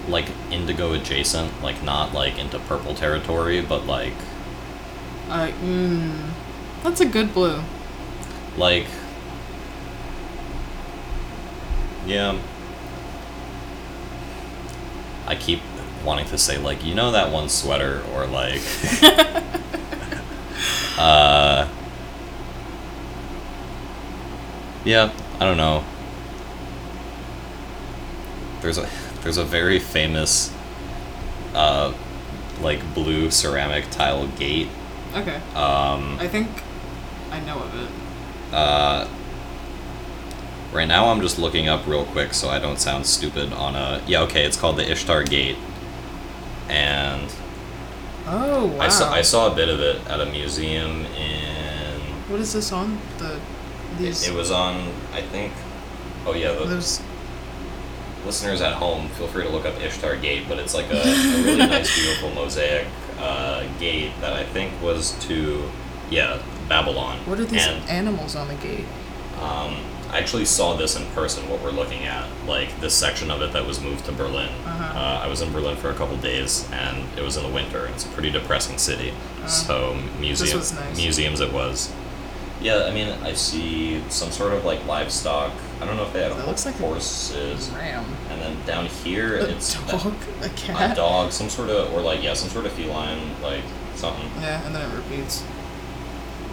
[0.08, 4.14] like indigo adjacent, like not like into purple territory, but like
[5.28, 6.30] I mm,
[6.82, 7.62] that's a good blue.
[8.56, 8.86] like
[12.06, 12.38] yeah.
[15.26, 15.60] I keep
[16.04, 18.60] wanting to say like you know that one sweater or like
[20.98, 21.68] uh
[24.90, 25.84] yeah i don't know
[28.60, 28.88] there's a
[29.22, 30.52] there's a very famous
[31.54, 31.92] uh
[32.60, 34.68] like blue ceramic tile gate
[35.14, 35.36] Okay.
[35.56, 36.48] um I think
[37.32, 37.88] I know of it.
[38.54, 39.08] uh
[40.72, 44.00] right now i'm just looking up real quick so i don't sound stupid on a
[44.06, 45.56] yeah okay it's called the ishtar gate
[46.68, 47.32] and
[48.26, 48.80] Oh wow.
[48.84, 52.00] I saw I saw a bit of it at a museum in.
[52.28, 52.98] What is this on?
[53.18, 53.40] The
[54.00, 54.76] these it was on
[55.12, 55.52] I think.
[56.26, 57.00] Oh yeah, the those
[58.26, 61.04] listeners at home, feel free to look up Ishtar Gate, but it's like a, a
[61.44, 62.86] really nice, beautiful mosaic
[63.18, 65.68] uh, gate that I think was to
[66.10, 67.18] yeah Babylon.
[67.26, 68.84] What are these And animals on the gate?
[69.40, 69.76] um,
[70.12, 71.48] I actually saw this in person.
[71.48, 74.48] What we're looking at, like this section of it that was moved to Berlin.
[74.66, 74.98] Uh-huh.
[74.98, 77.86] Uh, I was in Berlin for a couple days, and it was in the winter.
[77.94, 79.14] It's a pretty depressing city.
[79.46, 80.96] so museum Uh, was nice.
[80.96, 81.92] museums it was.
[82.60, 85.52] Yeah, I mean, I see some sort of like livestock.
[85.80, 87.70] I don't know if they had That looks like a horses.
[87.70, 88.04] Ram.
[88.30, 90.12] And then down here, A it's dog?
[90.42, 90.94] A a cat?
[90.96, 93.62] dog, some sort of, or like yeah, some sort of feline, like
[93.94, 94.28] something.
[94.42, 95.42] Yeah, and then it repeats.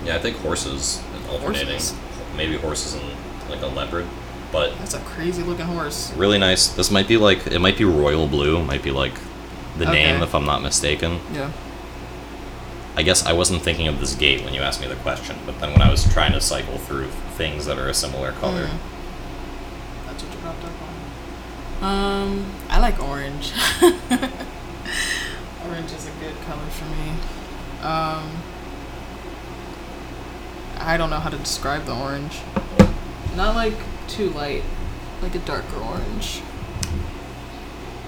[0.06, 1.74] Yeah, I think horses alternating.
[1.74, 1.93] Horses?
[2.38, 3.04] Maybe horses and
[3.50, 4.06] like a leopard,
[4.52, 6.13] but That's a crazy looking horse.
[6.13, 6.67] really nice.
[6.70, 8.63] This might be like it might be royal blue.
[8.63, 9.13] Might be like
[9.78, 9.91] the Okay.
[9.93, 11.20] name if I'm not mistaken.
[11.34, 11.52] Yeah.
[12.97, 15.60] I guess I wasn't thinking of this gate when you asked me the question, but
[15.60, 18.79] then when I was trying to cycle through things that are a similar color, Mm.
[20.07, 20.93] That's what you popped up on.
[21.83, 23.53] Um, I like orange.
[25.69, 27.12] orange is a good color for me.
[27.83, 28.41] Um,
[30.79, 32.39] I don't know how to describe the orange.
[33.36, 33.75] Not like
[34.07, 34.63] too light,
[35.21, 36.41] like a darker orange.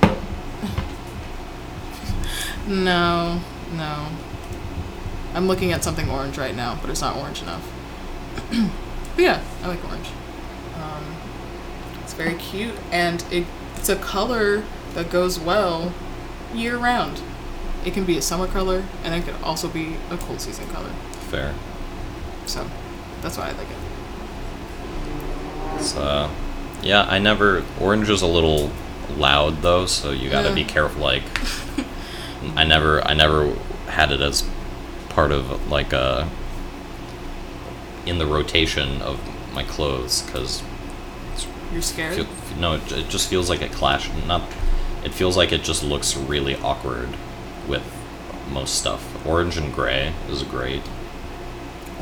[2.68, 3.40] no,
[3.74, 4.08] no.
[5.34, 7.64] I'm looking at something orange right now, but it's not orange enough.
[9.16, 10.08] but yeah, I like orange.
[10.76, 11.16] Um,
[12.04, 13.46] it's very cute, and it,
[13.78, 14.64] it's a color
[14.96, 15.94] that goes well
[16.54, 17.22] year round.
[17.86, 20.90] It can be a summer color, and it could also be a cold season color.
[21.30, 21.54] fair.
[22.46, 22.68] So
[23.22, 23.78] that's why I like it.
[25.96, 26.30] Uh,
[26.82, 27.64] yeah, I never.
[27.80, 28.72] Orange is a little
[29.18, 30.56] loud though, so you gotta Yeah.
[30.56, 31.02] be careful.
[31.02, 31.24] Like,
[32.56, 33.54] I never, I never
[33.88, 34.44] had it as
[35.10, 36.28] part of like uh
[38.06, 39.20] in the rotation of
[39.54, 40.64] my clothes because
[41.72, 42.16] You're scared?
[42.16, 42.28] feel,
[42.60, 44.10] no, it, it just feels like it clash.
[44.26, 44.42] Not,
[45.04, 47.10] it feels like it just looks really awkward
[47.68, 47.84] with
[48.52, 49.26] most stuff.
[49.28, 50.82] Orange and gray is great.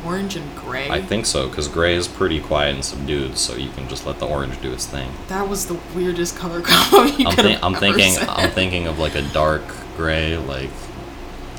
[0.06, 0.88] Orange and gray.
[0.88, 4.18] I think so because gray is pretty quiet and subdued, so you can just let
[4.20, 5.10] the orange do its thing.
[5.26, 8.28] that was the weirdest color combo you I'm, could thi- I'm thinking said.
[8.28, 9.62] I'm thinking of like a dark
[9.96, 10.36] gray.
[10.38, 10.70] Like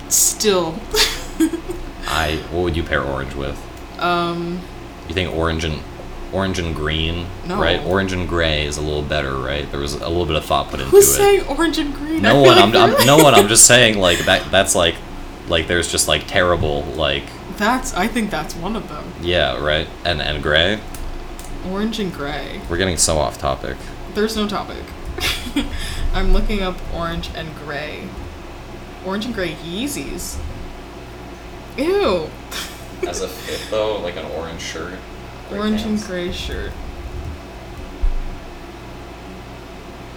[0.07, 0.71] Still,
[2.07, 3.57] I, what would you pair orange with?
[3.99, 4.61] um,
[5.07, 5.81] You think orange and
[6.31, 7.59] orange and green, No.
[7.61, 7.79] right?
[7.85, 9.69] Orange and gray is a little better, right?
[9.71, 11.13] There was a little bit of thought put into who's it.
[11.13, 12.21] saying orange and green?
[12.21, 12.55] No feel one.
[12.57, 13.33] like I'm, I'm no one.
[13.33, 14.49] I'm just saying like that.
[14.51, 14.95] That's like,
[15.47, 17.23] like there's just like terrible like
[17.57, 17.93] That's.
[17.95, 19.11] I think that's one of them.
[19.21, 20.79] yeah right and and gray.
[21.67, 22.61] Orange and gray.
[22.69, 23.75] We're getting so off topic.
[24.13, 24.83] There's no topic.
[26.13, 28.07] I'm looking up orange and gray.
[29.05, 30.37] Orange and gray Yeezys.
[31.79, 32.29] Ew.
[33.07, 34.99] As a fit though, like an orange shirt.
[35.49, 36.73] Orange and gray shirt.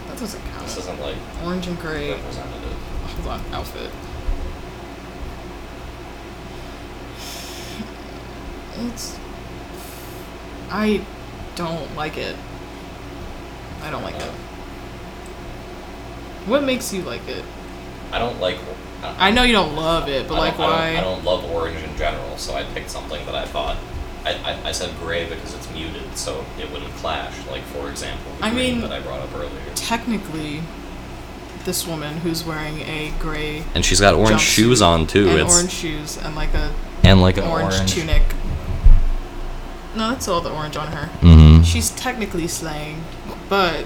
[0.08, 0.64] That doesn't count.
[0.64, 2.10] This isn't like Orange and gray.
[2.10, 2.72] representative.
[2.72, 3.90] Hold on, outfit.
[8.84, 9.16] It's.
[10.68, 11.04] I
[11.54, 12.34] don't like it.
[13.82, 14.32] I don't like it.
[16.46, 17.44] What makes you like it?
[18.10, 18.58] I don't like.
[19.02, 20.98] I know you don't love it, but I like don't, I don't- why?
[20.98, 23.76] I don't, love orange in general, so I picked something that I thought.
[24.24, 27.34] I, I, I said gray because it's muted, so it wouldn't clash.
[27.48, 29.50] Like for example, the I green mean- that I brought up earlier.
[29.74, 30.62] Technically,
[31.64, 35.28] this woman who's wearing a gray And she's got orange shoes on too.
[35.28, 36.72] and it's orange shoes and like a
[37.04, 38.22] and like an orange, orange, tunic.
[39.96, 41.08] No, that's all the orange on her.
[41.20, 41.62] Mm-hmm.
[41.64, 43.02] She's technically slaying,
[43.48, 43.84] but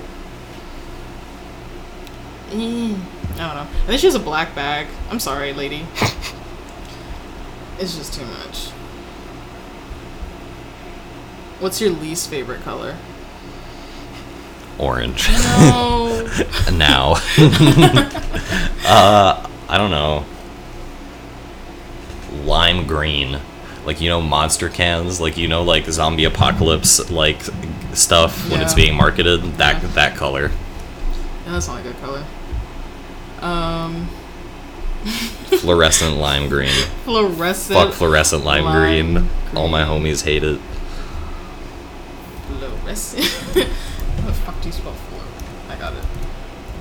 [2.58, 2.94] Eh,
[3.34, 3.66] I don't know.
[3.80, 4.86] And then she has a black bag.
[5.10, 5.86] I'm sorry, lady.
[7.78, 8.68] it's just too much.
[11.60, 12.96] What's your least favorite color?
[14.78, 15.28] Orange.
[15.28, 16.28] No.
[16.72, 17.12] now.
[18.86, 20.24] uh, I don't know.
[22.44, 23.38] Lime green.
[23.86, 27.40] Like you know monster cans, like you know like zombie apocalypse like
[27.94, 29.88] stuff when it's being marketed, that Yeah.
[29.90, 30.50] that color.
[31.46, 32.24] Yeah, that's not a good color.
[33.40, 34.08] Um,
[35.60, 36.70] Fluorescent lime green.
[37.04, 37.78] fluorescent.
[37.78, 39.30] Fuck fluorescent lime, lime green.
[39.54, 40.60] All my homies hate it.
[42.48, 43.24] Fluorescent.
[44.16, 45.70] How the fuck do you spell fluor?
[45.72, 46.04] I got it.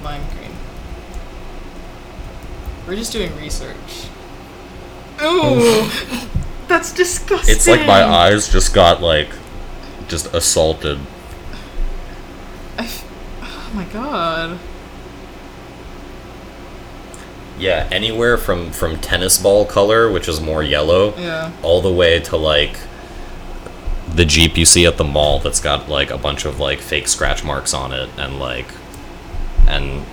[0.04, 0.52] Lime green.
[2.88, 4.08] We're just doing research.
[5.24, 5.88] Ooh,
[6.68, 7.56] that's disgusting.
[7.56, 9.30] It's like my eyes just got like
[10.08, 11.00] just assaulted.
[12.78, 13.06] I f-
[13.41, 14.60] oh my god.
[17.58, 21.52] Yeah, anywhere from from tennis ball color, which is more yellow, Yeah.
[21.63, 22.78] all the way to like
[24.13, 27.08] the Jeep you see at the mall that's got like a bunch of like fake
[27.08, 28.68] scratch marks on it and like
[29.68, 30.06] and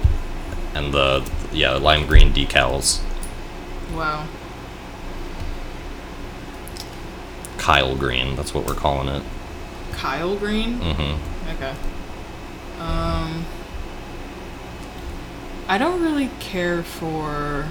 [0.74, 3.00] and the yeah, lime green decals.
[3.94, 4.26] Wow.
[7.58, 8.34] Kyle green.
[8.36, 9.22] That's what we're calling it.
[9.92, 10.80] Kyle Green.
[10.80, 11.50] Mm-hmm.
[11.54, 11.74] Okay.
[12.80, 13.44] Um,
[15.68, 17.68] I don't really care for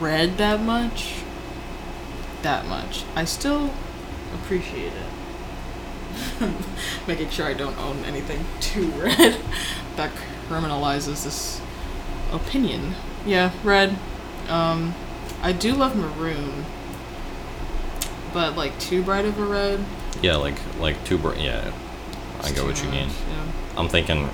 [0.00, 1.22] red that much.
[2.42, 3.04] That much.
[3.14, 3.70] I still
[4.34, 6.50] appreciate it.
[7.06, 9.40] Making sure I don't own anything too red
[9.96, 10.10] that
[10.48, 11.60] criminalizes this
[12.32, 12.94] opinion.
[13.24, 13.96] Yeah, red.
[14.48, 14.94] Um,
[15.42, 16.64] I do love maroon,
[18.32, 19.84] but like too bright of a red.
[20.20, 21.38] Yeah, like like too bright.
[21.38, 21.72] yeah,
[22.42, 23.08] I get what you mean.
[23.08, 23.52] Yeah.
[23.76, 24.28] I'm thinking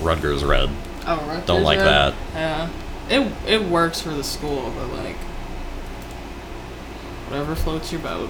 [0.00, 0.68] Rutgers red.
[1.06, 1.86] Oh, Rutgers Don't like red?
[1.86, 2.14] that.
[2.34, 2.68] Yeah,
[3.08, 5.16] it it works for the school, but like
[7.28, 8.28] whatever floats your boat.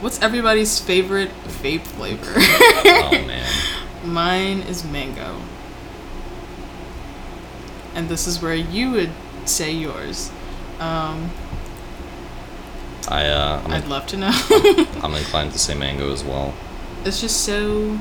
[0.00, 2.32] What's everybody's favorite vape flavor?
[2.36, 3.50] oh man.
[4.04, 5.40] Mine is mango.
[7.94, 9.10] And this is where you would
[9.44, 10.30] say yours.
[10.80, 11.30] Um,
[13.08, 14.30] I uh, I'm, I'd love to know.
[15.02, 16.54] I'm inclined to say mango as well.
[17.04, 17.98] it's just so.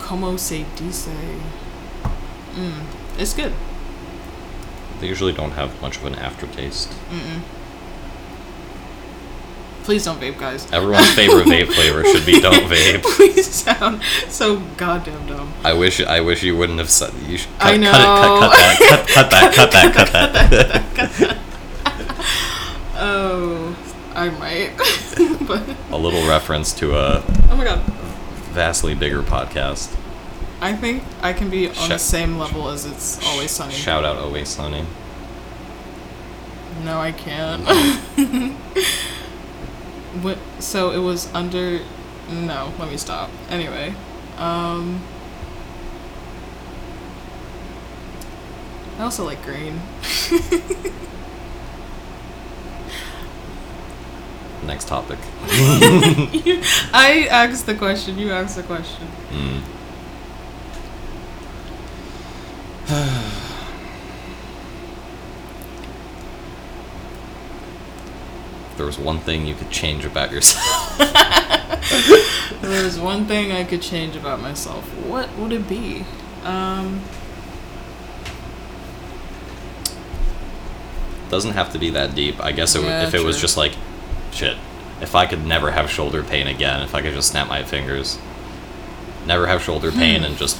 [0.00, 1.08] Como se dice?
[2.56, 2.82] Mm,
[3.18, 3.52] it's good.
[5.00, 6.90] They usually don't have much of an aftertaste.
[7.10, 7.42] Mm-mm.
[9.84, 10.70] Please don't vape, guys.
[10.72, 13.02] Everyone's favorite vape flavor should be don't vape.
[13.16, 15.52] Please sound so goddamn dumb.
[15.64, 17.90] I wish I wish you wouldn't have said you should cut, I cut know.
[17.90, 21.38] it cut, cut, cut that cut that cut that cut that.
[23.02, 23.76] Oh,
[24.14, 24.76] I might.
[25.48, 27.80] but a little reference to a oh my god,
[28.52, 29.96] vastly bigger podcast.
[30.60, 33.72] I think I can be on the same level as it's always sunny.
[33.72, 34.84] Shout out Always Sunny.
[36.84, 37.64] No, I can't.
[40.58, 41.80] So it was under.
[42.30, 43.30] No, let me stop.
[43.48, 43.94] Anyway,
[44.38, 45.02] um,
[48.98, 49.80] I also like green.
[54.66, 55.18] Next topic.
[55.48, 56.60] You-
[56.92, 58.18] I asked the question.
[58.18, 59.06] You asked the question.
[59.32, 59.62] Mm.
[68.80, 70.98] there was one thing you could change about yourself.
[72.62, 76.04] There was one thing I could change about myself, what would it be?
[76.44, 77.02] Um,
[81.28, 82.42] Doesn't have to be that deep.
[82.42, 83.72] I guess it, Yeah, if it was just like,
[84.32, 84.56] shit,
[85.00, 88.18] if I could never have shoulder pain again, if I could just snap my fingers,
[89.26, 90.58] never have shoulder pain, and just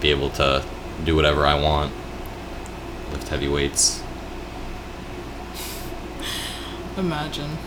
[0.00, 0.64] be able to
[1.04, 1.92] do whatever I want,
[3.10, 4.02] lift heavy weights.
[6.96, 7.58] Imagine.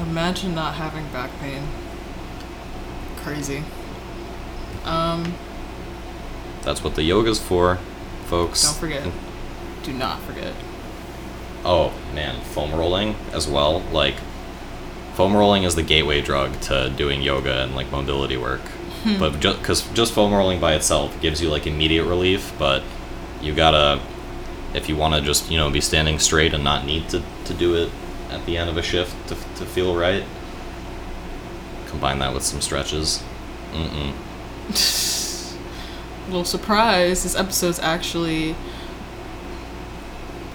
[0.00, 1.62] Imagine not having back pain.
[3.16, 3.62] Crazy.
[4.84, 5.34] Um,
[6.62, 7.76] That's what the yoga's for,
[8.26, 8.62] folks.
[8.62, 9.10] don't forget.
[9.82, 10.52] Do not forget.
[11.64, 13.80] Oh man, foam rolling as well.
[13.92, 14.14] Like,
[15.14, 18.60] foam rolling is the gateway drug to doing yoga and like mobility work.
[19.20, 22.82] But just because just foam rolling by itself gives you like immediate relief, but
[23.40, 24.00] you gotta,
[24.74, 27.54] if you want to just you know be standing straight and not need to, to
[27.54, 27.90] do it
[28.30, 30.24] at the end of a shift to, to feel right.
[31.86, 33.22] Combine that with some stretches.
[33.72, 34.12] Mm-mm.
[36.26, 38.56] Little surprise, this episode's actually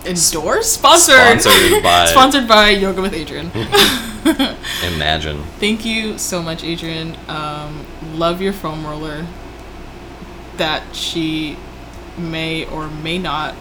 [0.05, 0.73] endorsed?
[0.73, 1.41] Sponsored!
[1.41, 3.51] Sponsored by- Sponsored by Yoga with Adriene.
[4.95, 5.43] Imagine.
[5.59, 7.17] Thank you so much, Adriene.
[7.29, 9.25] Um, love your foam roller
[10.57, 11.57] that she
[12.17, 13.55] may or may not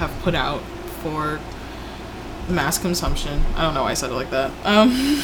[0.00, 0.62] have put out
[1.02, 1.38] for
[2.48, 3.42] mass consumption.
[3.54, 4.50] I don't know why I said it like that.
[4.64, 5.22] Um,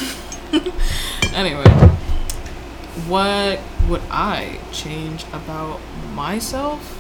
[1.35, 1.65] anyway,
[3.09, 3.59] what
[3.89, 5.81] would I change about
[6.13, 6.93] myself?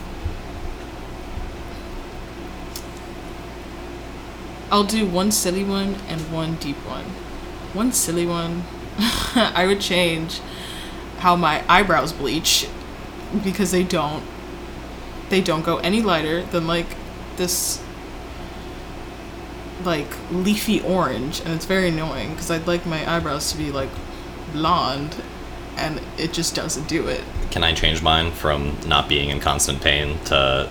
[4.70, 7.04] I'll do one silly one and one deep one.
[7.74, 8.64] One silly one,
[9.34, 10.40] I would change
[11.18, 12.68] how my eyebrows bleach
[13.44, 14.24] because they don't
[15.28, 16.86] they don't go any lighter than like
[17.36, 17.82] this
[19.84, 23.90] like leafy orange and it's very annoying because I'd like my eyebrows to be like
[24.52, 25.16] blonde
[25.76, 27.22] and it just doesn't do it.
[27.50, 30.70] Can I change mine from not being in constant pain to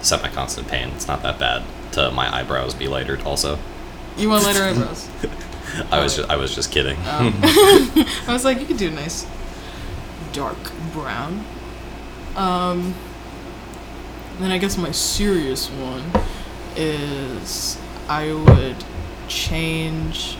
[0.00, 0.88] semi constant pain?
[0.90, 1.62] It's not that bad.
[1.92, 3.58] To my eyebrows be lighter also.
[4.16, 5.08] You want lighter eyebrows?
[5.90, 6.96] I was just, I was just kidding.
[7.06, 9.26] Um, I was like, you could do a nice
[10.32, 11.44] dark brown.
[12.34, 12.94] Um,
[14.40, 16.10] then I guess my serious one
[16.76, 17.78] is
[18.08, 18.76] I would
[19.28, 20.36] change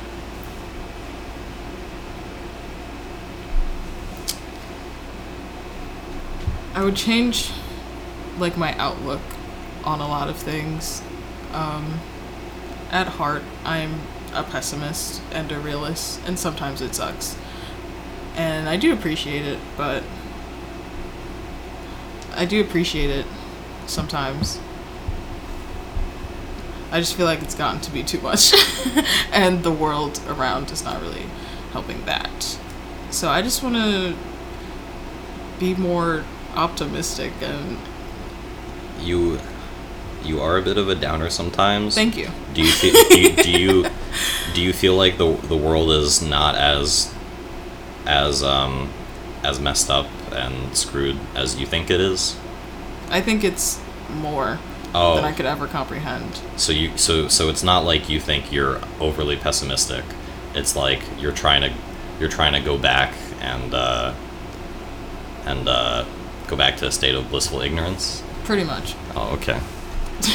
[6.75, 7.53] I would change
[8.39, 9.23] like my outlook
[9.83, 11.03] on a lot of things.
[11.55, 12.01] Um,
[12.91, 14.01] at heart, I'm
[14.35, 17.35] a pessimist and a realist, and sometimes it sucks.
[18.35, 20.03] And I do appreciate it, but
[22.35, 23.25] I do appreciate it,
[23.87, 24.59] sometimes.
[26.93, 28.53] I just feel like it's gotten to be too much,
[29.33, 31.25] and the world around is not really
[31.73, 32.59] helping that.
[33.11, 34.15] So I just want to
[35.59, 36.25] be more
[36.55, 37.79] optimistic and
[39.01, 39.39] You
[40.25, 41.95] you are a bit of a downer sometimes.
[41.95, 42.29] thank you.
[42.55, 43.87] Do you feel, do you, do you
[44.55, 47.13] do you feel like the the world is not as
[48.07, 48.91] as um
[49.43, 52.37] as messed up and screwed as you think it is?
[53.11, 53.81] I think it's
[54.11, 54.59] more
[54.95, 56.41] Oh, than I could ever comprehend.
[56.57, 60.05] so you so so it's not like you think you're overly pessimistic.
[60.55, 61.73] It's like you're trying to
[62.19, 64.15] you're trying to go back and uh,
[65.45, 66.05] and uh,
[66.47, 68.23] go back to a state of blissful ignorance.
[68.45, 68.95] Pretty much.
[69.15, 69.55] Oh, okay.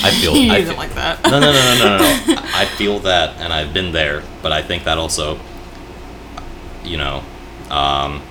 [0.04, 1.24] I feel you I feel, like that.
[1.24, 2.34] no, no, no, no, no, no.
[2.36, 2.42] no.
[2.54, 5.40] I feel that, and I've been there, but I think that also,
[6.84, 7.24] you know,
[7.72, 8.22] um,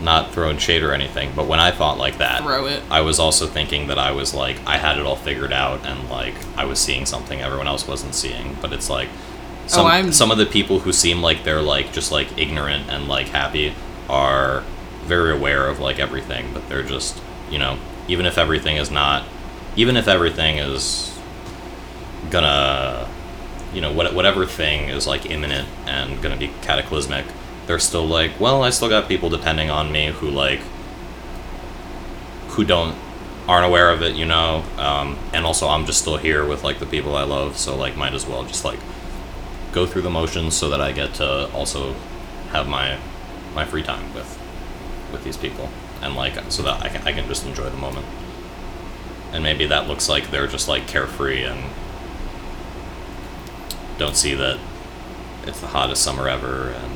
[0.00, 2.82] not throwing shade or anything, but when I thought like that, Throw it.
[2.90, 6.10] I was also thinking that I was like, I had it all figured out, and
[6.10, 10.10] like, I was seeing something everyone else wasn't seeing, but it's like, oh, some, Oh,
[10.10, 13.74] some of the people who seem like they're like, just like ignorant and like happy
[14.08, 14.64] are
[15.04, 17.20] very aware of like everything, but they're just,
[17.50, 17.78] you know,
[18.08, 19.24] even if everything is not
[19.76, 21.18] even if everything is
[22.30, 23.08] gonna
[23.72, 27.24] you know what, whatever thing is like imminent and gonna be cataclysmic
[27.66, 30.60] they're still like well i still got people depending on me who like
[32.48, 32.96] who don't
[33.46, 34.64] aren't aware of it you know?
[34.78, 37.96] Um, and also i'm just still here with like the people i love so like
[37.96, 38.78] might as well just like
[39.72, 41.94] go through the motions so that i get to also
[42.50, 42.98] have my
[43.54, 44.40] my free time with
[45.10, 45.68] with these people
[46.00, 48.06] and like so that i can i can just enjoy the moment.
[49.32, 51.72] And maybe that looks like they're just like carefree and
[53.98, 54.60] don't see that
[55.44, 56.93] it's the hottest summer ever and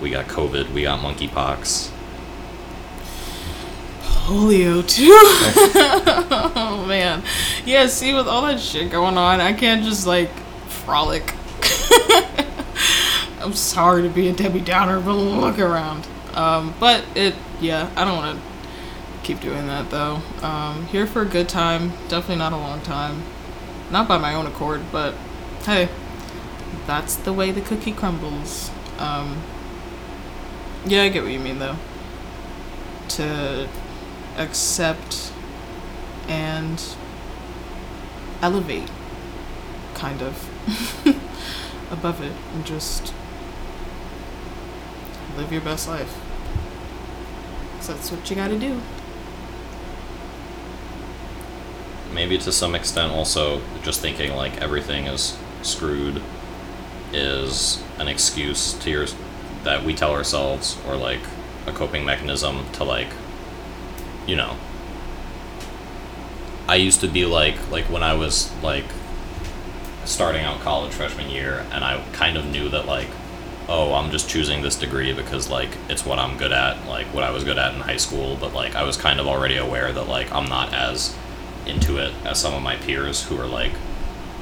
[0.00, 1.90] we got covid we got monkeypox
[4.26, 5.12] Polio too.
[6.56, 7.22] oh man.
[7.64, 10.30] Yeah, see with all that shit going on, I can't just like
[10.66, 11.32] frolic.
[13.40, 16.08] I'm sorry to be a Debbie Downer, but look around.
[16.34, 18.44] Um, but it, yeah, I don't want to
[19.22, 20.20] keep doing that though.
[20.42, 23.22] Um, here for a good time, definitely not a long time.
[23.92, 25.14] Not by my own accord, but
[25.64, 25.88] hey,
[26.88, 28.72] that's the way the cookie crumbles.
[28.98, 29.40] Um,
[30.86, 31.76] yeah, I get what you mean though.
[33.08, 33.68] To
[34.36, 35.32] accept
[36.28, 36.82] and
[38.42, 38.90] elevate,
[39.94, 40.48] kind of,
[41.92, 43.14] above it, and just
[45.36, 46.16] live your best life.
[47.76, 48.80] 'Cause that's what you gotta do.
[52.12, 56.22] maybe to some extent also just thinking like everything is screwed
[57.12, 59.06] is an excuse to your
[59.66, 61.20] that we tell ourselves or like
[61.66, 63.08] a coping mechanism to like
[64.26, 64.56] you know.
[66.68, 68.84] I used to be like like when I was like
[70.04, 73.08] starting out college freshman year and I kind of knew that like
[73.68, 77.24] oh I'm just choosing this degree because like it's what I'm good at like what
[77.24, 79.92] I was good at in high school but like I was kind of already aware
[79.92, 81.16] that like I'm not as
[81.66, 83.72] into it as some of my peers who are like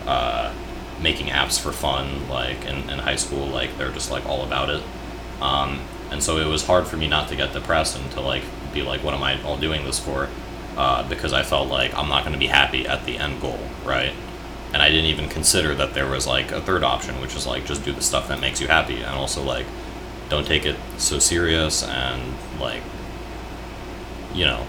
[0.06, 0.52] uh,
[1.00, 4.68] making apps for fun like in, in high school like they're just like all about
[4.68, 4.82] it
[5.40, 5.80] um,
[6.10, 8.82] and so it was hard for me not to get depressed and to like be
[8.82, 10.28] like what am i all doing this for?
[10.76, 13.58] Uh, because i felt like i'm not going to be happy at the end goal
[13.84, 14.12] right?
[14.72, 17.64] And i didn't even consider that there was like a third option which is like
[17.64, 19.66] just do the stuff that makes you happy and also like
[20.28, 22.82] don't take it so serious and like
[24.34, 24.66] you know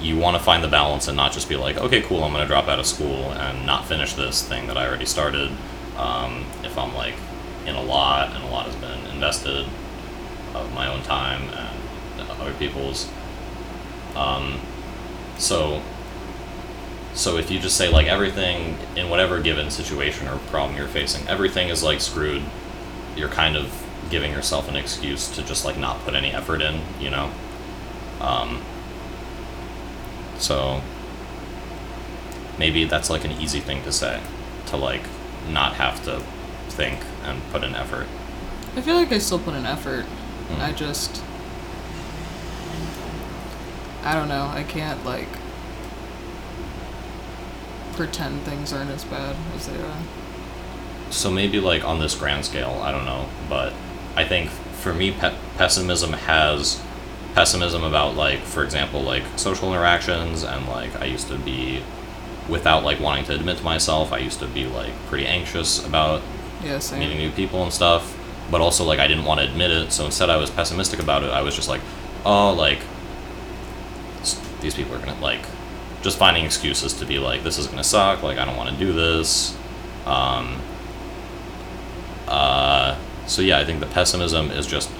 [0.00, 2.42] you want to find the balance and not just be like okay cool i'm going
[2.42, 5.50] to drop out of school and not finish this thing that i already started.
[5.96, 7.14] Um, if i'm like
[7.66, 9.66] in a lot and a lot has been invested
[10.54, 13.08] of my own time and other people's.
[14.16, 14.60] Um,
[15.38, 15.82] so
[17.14, 21.26] so if you just say like everything in whatever given situation or problem you're facing
[21.28, 22.42] everything is like screwed
[23.16, 26.80] you're kind of giving yourself an excuse to just like not put any effort in
[27.00, 27.30] you know?
[28.20, 28.62] Um,
[30.38, 30.80] so
[32.58, 34.20] maybe that's like an easy thing to say
[34.66, 35.02] to like
[35.50, 36.20] not have to
[36.68, 38.06] think and put in effort.
[38.76, 40.04] I feel like I still put in effort.
[40.48, 40.60] Mm.
[40.60, 41.22] I just.
[44.02, 44.44] I don't know.
[44.46, 45.28] I can't, like.
[47.94, 49.98] pretend things aren't as bad as they are.
[51.10, 53.72] so maybe like on this grand scale i don't know but
[54.14, 56.80] i think for me pe- pessimism has
[57.34, 61.82] pessimism about like for example like social interactions and like I used to be
[62.48, 66.22] without like wanting to admit to myself I used to be like pretty anxious about
[66.62, 68.16] Yeah, meeting new people and stuff
[68.50, 71.22] but also like I didn't want to admit it so instead I was pessimistic about
[71.22, 71.80] it I was just like
[72.24, 72.80] oh like
[74.60, 75.40] these people are gonna like
[76.02, 78.76] just finding excuses to be like this is gonna suck like I don't want to
[78.76, 79.56] do this
[80.06, 80.60] um
[82.26, 82.96] uh
[83.26, 84.90] so yeah I think the pessimism is just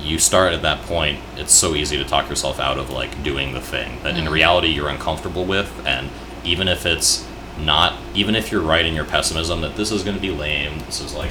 [0.00, 3.52] you start at that point it's so easy to talk yourself out of like doing
[3.52, 4.30] the thing that in Mhm.
[4.32, 6.10] reality you're uncomfortable with and
[6.44, 7.24] even if it's
[7.58, 10.80] not even if you're right in your pessimism that this is going to be lame
[10.86, 11.30] this is like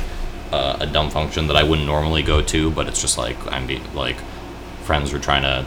[0.52, 3.68] uh, a dumb function that i wouldn't normally go to but it's just like i'm
[3.68, 4.18] be, like
[4.84, 5.66] friends are trying to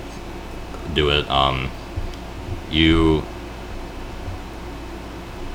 [0.95, 1.71] do it um
[2.71, 3.23] you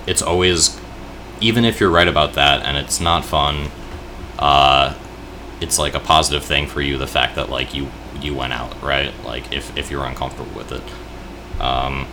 [0.08, 0.80] it's always
[1.42, 3.70] even if you're right about that and it's not fun
[4.40, 4.96] uh
[5.62, 7.90] it's like a positive thing for you the fact that like you
[8.22, 9.14] you went out right?
[9.24, 11.62] Like if if you're uncomfortable with it.
[11.62, 12.08] Um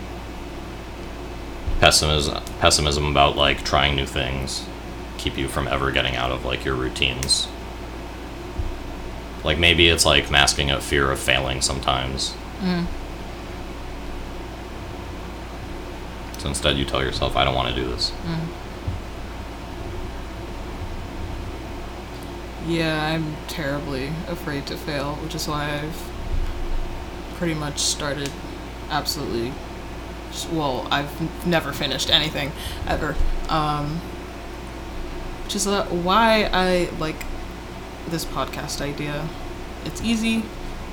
[1.81, 4.67] pessimism pessimism about like trying new things
[5.27, 7.49] keep you from ever getting out of like your routines
[9.43, 12.87] like maybe it's like masking a fear of failing sometimes Mm.
[16.39, 18.47] so instead you tell yourself i don't want to do this Mm.
[22.68, 26.11] Yeah, I'm terribly afraid to fail, which is why I've
[27.37, 28.29] pretty much started
[28.91, 29.53] absolutely.
[30.51, 32.51] Well, I've never finished anything
[32.89, 33.14] ever.
[33.49, 34.01] Um,
[35.47, 37.24] which is uh, why I like
[38.09, 39.28] this podcast idea.
[39.84, 40.42] It's easy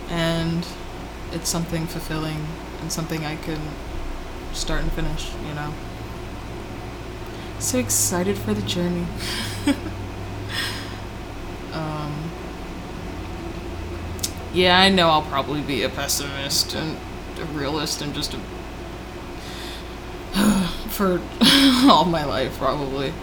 [0.10, 0.68] and
[1.32, 2.46] it's something fulfilling
[2.80, 3.60] and something I can
[4.54, 5.74] start and finish, you know.
[7.58, 9.08] So excited for the journey.
[11.74, 12.30] um,
[14.54, 17.00] yeah, I know I'll probably be a pessimist and
[17.40, 18.40] a realist and just a
[20.90, 21.20] for
[21.90, 23.14] all my life probably.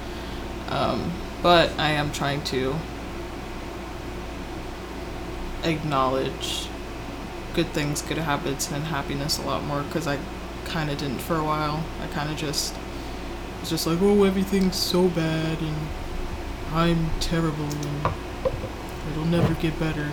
[0.70, 1.12] Um,
[1.42, 2.76] but I am trying to
[5.64, 6.68] acknowledge
[7.54, 10.18] good things, good habits, and happiness a lot more because I
[10.64, 11.84] kind of didn't for a while.
[12.02, 12.74] I kind of just
[13.60, 15.76] was just like, oh, everything's so bad and
[16.72, 18.14] I'm terrible and
[19.10, 20.08] it'll never get better.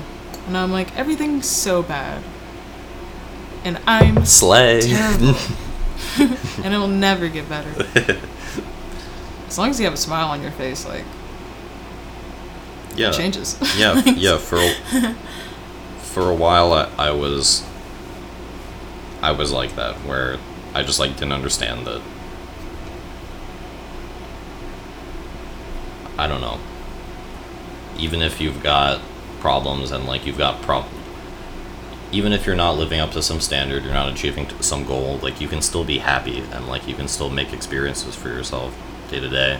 [0.48, 2.24] And I'm like, everything's so bad.
[3.64, 5.36] And I'm slay terrible.
[6.64, 8.20] and it will never get better.
[9.48, 11.06] As long as you have a smile on your face, like,
[12.98, 13.10] yeah.
[13.10, 13.58] it changes.
[13.78, 15.14] yeah yeah for a,
[16.00, 17.64] for a while I, I was
[19.22, 20.38] i was like that where
[20.74, 22.02] i just like didn't understand that
[26.18, 26.60] i don't know.
[28.00, 29.02] Even if you've got
[29.40, 30.96] problems and like you've got problems
[32.12, 35.18] even if you're not living up to some standard you're not achieving t- some goal
[35.22, 38.76] like you can still be happy and like you can still make experiences for yourself
[39.10, 39.60] day to day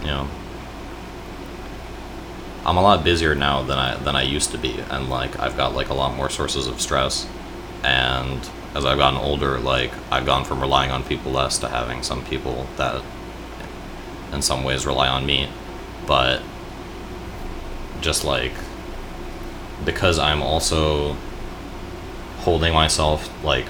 [0.00, 0.28] you know
[2.64, 5.56] I'm a lot busier now than I than I used to be, and like I've
[5.56, 7.26] got like a lot more sources of stress.
[7.82, 8.38] And
[8.74, 12.24] as I've gotten older, like I've gone from relying on people less to having some
[12.24, 13.02] people that,
[14.32, 15.48] in some ways, rely on me.
[16.06, 16.40] But
[18.00, 18.52] just like
[19.84, 21.16] because I'm also
[22.38, 23.66] holding myself like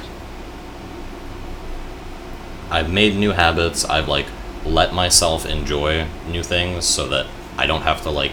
[2.73, 3.85] I've made new habits.
[3.85, 4.27] I've like
[4.65, 7.27] let myself enjoy new things so that
[7.59, 8.33] I don't have to like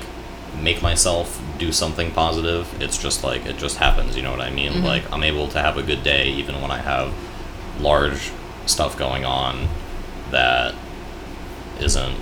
[0.61, 2.81] make myself do something positive.
[2.81, 4.71] It's just like it just happens, you know what I mean?
[4.73, 4.83] Mhm.
[4.83, 7.13] Like I'm able to have a good day even when I have
[7.79, 8.31] large
[8.65, 9.67] stuff going on
[10.31, 10.73] that
[11.79, 12.15] isn't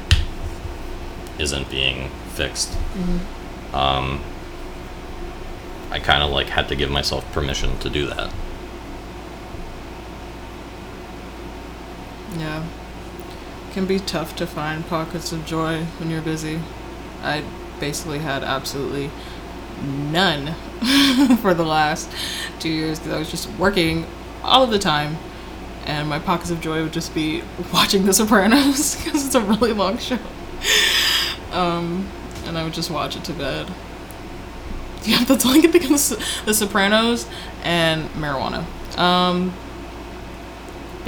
[1.40, 2.72] isn't being fixed.
[2.98, 3.20] Mhm.
[3.76, 4.22] Um
[5.92, 8.30] I kind of like had to give myself permission to do that.
[12.38, 12.66] Yeah.
[13.74, 16.60] Can be tough to find pockets of joy when you're busy.
[17.22, 17.44] I
[17.80, 19.12] basically had absolutely
[19.84, 20.56] none
[21.42, 22.10] for the last
[22.60, 24.06] two years because I was just working
[24.44, 25.18] all of the time.
[25.86, 29.74] And my pockets of joy would just be watching The Sopranos because it's a really
[29.74, 30.20] long show.
[31.52, 32.10] Um,
[32.46, 33.72] and I would just watch it to bed.
[35.04, 35.90] Yeah, that's all I can think of.
[35.92, 37.28] The, the Sopranos
[37.64, 38.66] and marijuana.
[38.98, 39.54] Um,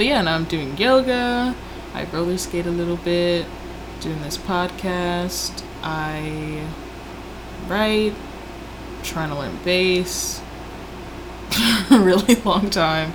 [0.00, 1.54] but yeah, now I'm doing yoga.
[1.92, 3.44] I roller skate a little bit.
[4.00, 5.62] Doing this podcast.
[5.82, 6.64] I
[7.68, 8.14] write.
[9.02, 10.40] Trying to learn bass.
[11.90, 13.12] a really long time.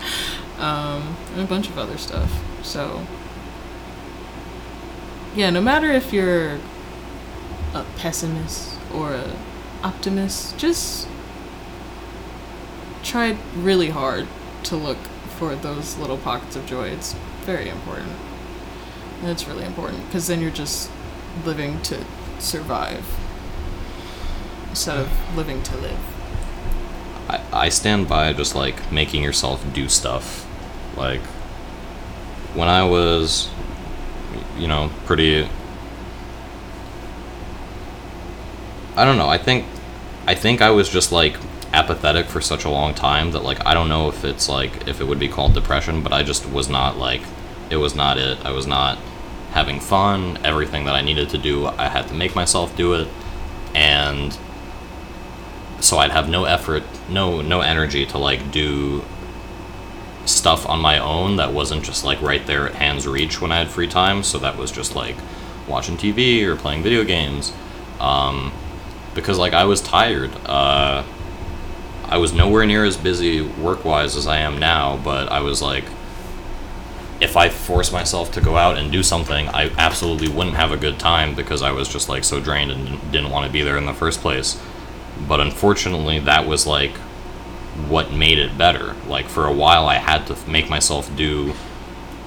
[0.59, 2.31] Um, and a bunch of other stuff.
[2.61, 3.07] So
[5.35, 6.59] yeah, no matter if you're
[7.73, 9.35] a pessimist or a
[9.81, 11.07] optimist, just
[13.01, 14.27] try really hard
[14.65, 14.99] to look
[15.37, 16.89] for those little pockets of joy.
[16.89, 17.13] It's
[17.43, 18.11] very important.
[19.21, 20.89] And it's really important because then you're just
[21.45, 22.03] living to
[22.39, 23.05] survive
[24.69, 25.99] instead of living to live.
[27.29, 30.45] I, I stand by just like making yourself do stuff.
[30.95, 31.21] Like
[32.53, 33.49] when I was,
[34.57, 35.47] you know, pretty.
[38.97, 39.27] I don't know.
[39.27, 39.65] I think,
[40.25, 41.37] I think I was just like
[41.75, 45.01] apathetic for such a long time that like I don't know if it's like if
[45.01, 47.21] it would be called depression, but I just was not like,
[47.69, 48.43] it was not it.
[48.45, 48.97] I was not
[49.51, 50.39] having fun.
[50.43, 53.09] Everything that I needed to do, I had to make myself do it,
[53.73, 54.37] and
[55.81, 59.03] so I'd have no effort, no no energy to like do
[60.25, 63.57] stuff on my own that wasn't just like right there at hand's reach when I
[63.57, 64.23] had free time.
[64.23, 65.17] So that was just like
[65.67, 67.51] watching TV or playing video games,
[67.99, 68.53] um,
[69.13, 70.31] because like I was tired.
[70.45, 71.03] Uh,
[72.09, 75.61] I was nowhere near as busy work wise as I am now, but I was
[75.61, 75.85] like,
[77.21, 80.77] if I forced myself to go out and do something, I absolutely wouldn't have a
[80.77, 83.77] good time because I was just like so drained and didn't want to be there
[83.77, 84.61] in the first place.
[85.27, 86.91] But unfortunately that was like
[87.87, 88.95] what made it better.
[89.07, 91.53] Like for a while i had to make myself do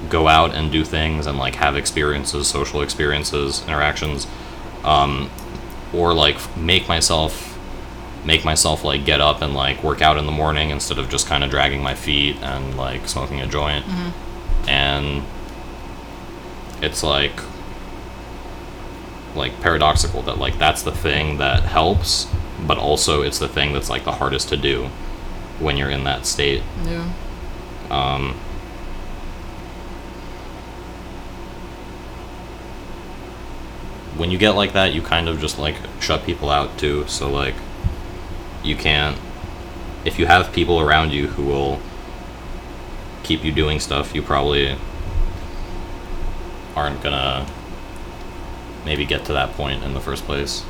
[0.09, 4.27] go out and do things and like have experiences social experiences interactions
[4.85, 5.29] um,
[5.93, 7.48] or like make myself
[8.29, 11.27] make myself like get up and like work out in the morning instead of just
[11.27, 13.87] kind of dragging my feet and like smoking a joint.
[14.69, 15.23] And
[16.83, 17.33] it's like
[19.35, 22.27] like paradoxical that like that's the thing that helps
[22.67, 24.89] but also it's the thing that's like the hardest to do
[25.59, 26.63] when you're in that state.
[26.85, 27.11] Yeah.
[27.91, 28.35] um
[34.19, 37.07] when you get like that you kind of just like shut people out too.
[37.07, 37.55] So like
[38.69, 39.17] you can't
[40.05, 41.81] if you have people around you who will
[43.23, 44.77] keep you doing stuff you probably
[46.77, 47.47] aren't gonna
[48.85, 50.65] maybe get to that point in the first place.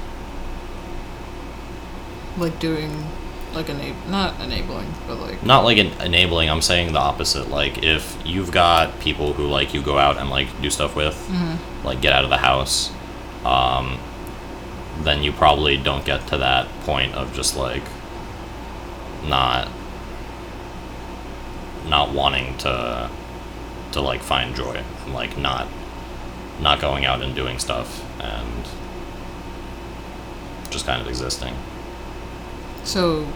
[2.36, 3.04] Like doing,
[3.52, 7.82] like enab- not enabling, but like not like en- enabling i'm saying the opposite like
[7.82, 11.16] if you've got people who like you go out and like do stuff with
[11.84, 12.90] like get out of the house
[13.44, 13.98] um,
[15.04, 17.82] then you probably don't get to that point of just like
[19.26, 19.68] not
[21.88, 23.10] not wanting to
[23.92, 25.66] to like find joy and like not
[26.60, 28.64] not going out and doing stuff and
[30.70, 31.54] just kind of existing
[32.84, 33.26] so.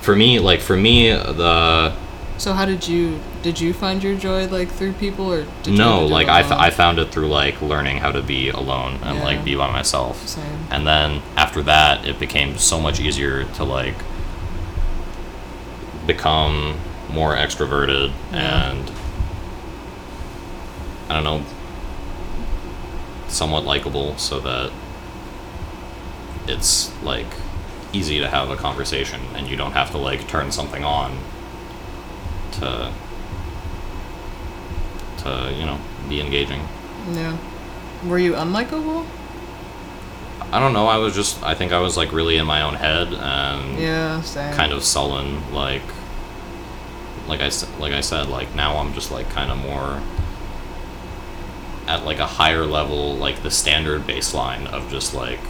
[0.00, 1.94] for me like for me the
[2.38, 6.04] So how did you did you find your joy like through people or did no
[6.06, 6.52] like I, f-?
[6.52, 9.24] I found it through like learning how to be alone and Yeah.
[9.24, 10.44] like be by myself Same.
[10.70, 13.94] and then after that it became so much easier to like
[16.06, 16.76] become
[17.08, 18.70] more extroverted Yeah.
[18.72, 18.92] and
[21.08, 21.42] i don't know
[23.28, 24.70] somewhat likable so that
[26.46, 27.26] it's like
[27.92, 31.16] easy to have a conversation and you don't have to like turn something on
[32.60, 32.92] to
[35.18, 35.78] to you know
[36.08, 36.60] be engaging
[37.12, 37.36] Yeah.
[38.06, 39.06] Were you unlikable?
[40.52, 42.74] i don't know i was just i think i was like really in my own
[42.74, 44.54] head and Yeah, same.
[44.54, 45.82] kind of sullen like
[47.26, 47.50] like I
[47.80, 50.00] like I said like now I'm just like kind of more
[51.88, 55.40] at like a higher level like the standard baseline of just like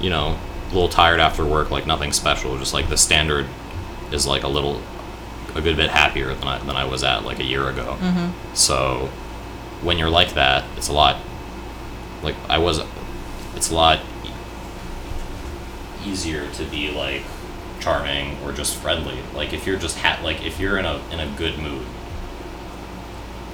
[0.00, 0.38] you know
[0.70, 3.46] a little tired after work like nothing special just like the standard
[4.12, 4.80] is like a little
[5.54, 8.54] a good bit happier than I, than I was at like a year ago Mm-hmm.
[8.54, 9.06] so
[9.82, 11.16] when you're like that it's a lot
[12.22, 12.80] like I was
[13.56, 14.00] it's a lot
[16.04, 17.22] easier to be like
[17.80, 19.18] charming or just friendly.
[19.34, 21.86] Like if you're just ha- like if you're in a in a good mood,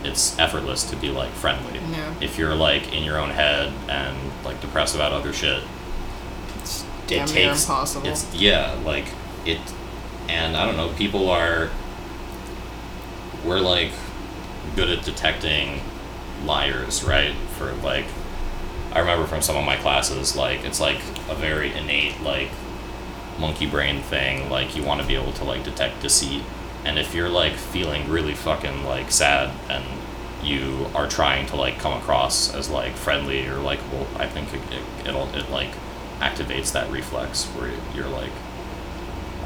[0.02, 1.78] it's effortless to be like friendly.
[1.90, 2.14] Yeah.
[2.20, 5.62] If you're like in your own head and like depressed about other shit,
[6.60, 8.06] It's damn it takes impossible.
[8.08, 9.06] it's yeah, like
[9.46, 9.58] it
[10.28, 11.70] and I don't know, people are
[13.44, 13.92] we're like
[14.76, 15.80] good at detecting
[16.44, 17.34] liars, right?
[17.56, 18.06] For like
[18.92, 20.98] I remember from some of my classes, like it's like
[21.28, 22.48] a very innate like
[23.38, 26.42] monkey brain thing, like you want to be able to like detect deceit.
[26.84, 29.84] And if you're like feeling really fucking like sad and
[30.42, 34.60] you are trying to like come across as like friendly or likable, I think it,
[34.72, 35.70] it, it'll it like
[36.20, 38.32] activates that reflex where you're like,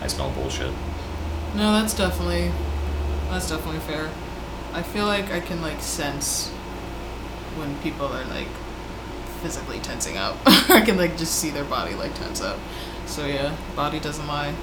[0.01, 0.73] I smell bullshit.
[1.55, 2.51] No, that's definitely
[3.31, 4.11] that's definitely fair.
[4.73, 6.49] I feel like I can like sense
[7.57, 8.49] when people are like
[9.41, 10.37] physically tensing up.
[10.47, 12.59] I can like just see their body like tense up.
[13.07, 14.55] So yeah, body doesn't lie.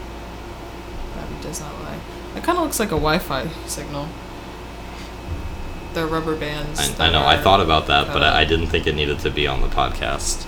[1.14, 2.00] gravity does not lie.
[2.36, 4.08] It kind of looks like a Wi-Fi signal.
[5.94, 7.00] The rubber bands.
[7.00, 7.26] I, I know.
[7.26, 9.68] I thought about that, but I, I didn't think it needed to be on the
[9.68, 10.46] podcast.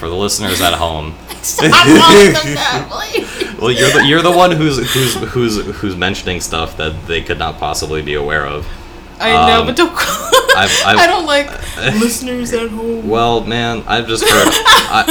[0.00, 2.86] For the listeners at home, that,
[3.60, 7.38] well, you're the you're the one who's who's who's who's mentioning stuff that they could
[7.38, 8.66] not possibly be aware of.
[9.20, 9.92] I know, Um, but don't.
[9.92, 11.48] I've- I've- I don't like
[12.00, 13.06] listeners at home.
[13.08, 14.48] Well, man, I've just heard.
[14.48, 15.04] I,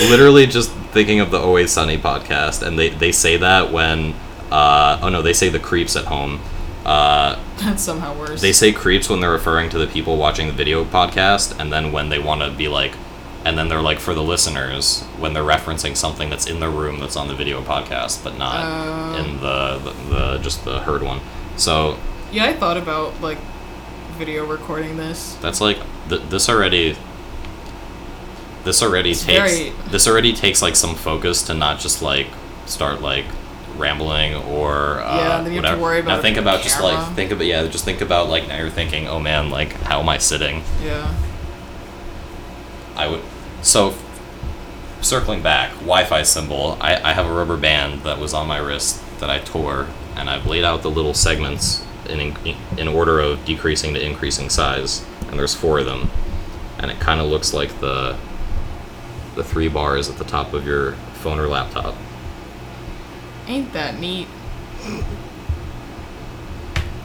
[0.00, 4.14] I literally just thinking of the Always Sunny podcast, and they they say that when.
[4.50, 6.40] Uh, oh no, they say the creeps at home.
[6.86, 8.40] Uh, That's somehow worse.
[8.40, 11.92] they say creeps when they're referring to the people watching the video podcast, and then
[11.92, 12.92] when they want to be like,
[13.44, 16.98] and then they're like for the listeners when they're referencing something that's in the room
[17.00, 19.16] that's on the video podcast, but not Oh.
[19.22, 21.20] in the, the the just the heard one.
[21.56, 21.96] So
[22.32, 23.38] yeah, I thought about like
[24.18, 25.34] video recording this.
[25.40, 25.78] That's like
[26.08, 26.96] th- this already.
[28.64, 32.26] This already It's takes very- this already takes like some focus to not just like
[32.66, 33.24] start like
[33.76, 35.82] rambling or uh, Yeah, and then you have to whatever.
[35.82, 36.94] worry about now think about just camera.
[36.94, 40.00] like think about yeah just think about like now you're thinking oh man like how
[40.00, 41.14] am I sitting Yeah.
[42.98, 43.22] I would
[43.62, 43.94] so
[45.00, 49.02] circling back Wi-Fi symbol I, I have a rubber band that was on my wrist
[49.20, 49.86] that I tore
[50.16, 54.50] and I've laid out the little segments in in, in order of decreasing to increasing
[54.50, 56.10] size and there's four of them
[56.78, 58.18] and it kind of looks like the
[59.36, 60.92] the three bars at the top of your
[61.22, 61.94] phone or laptop
[63.48, 64.28] Ain't that neat?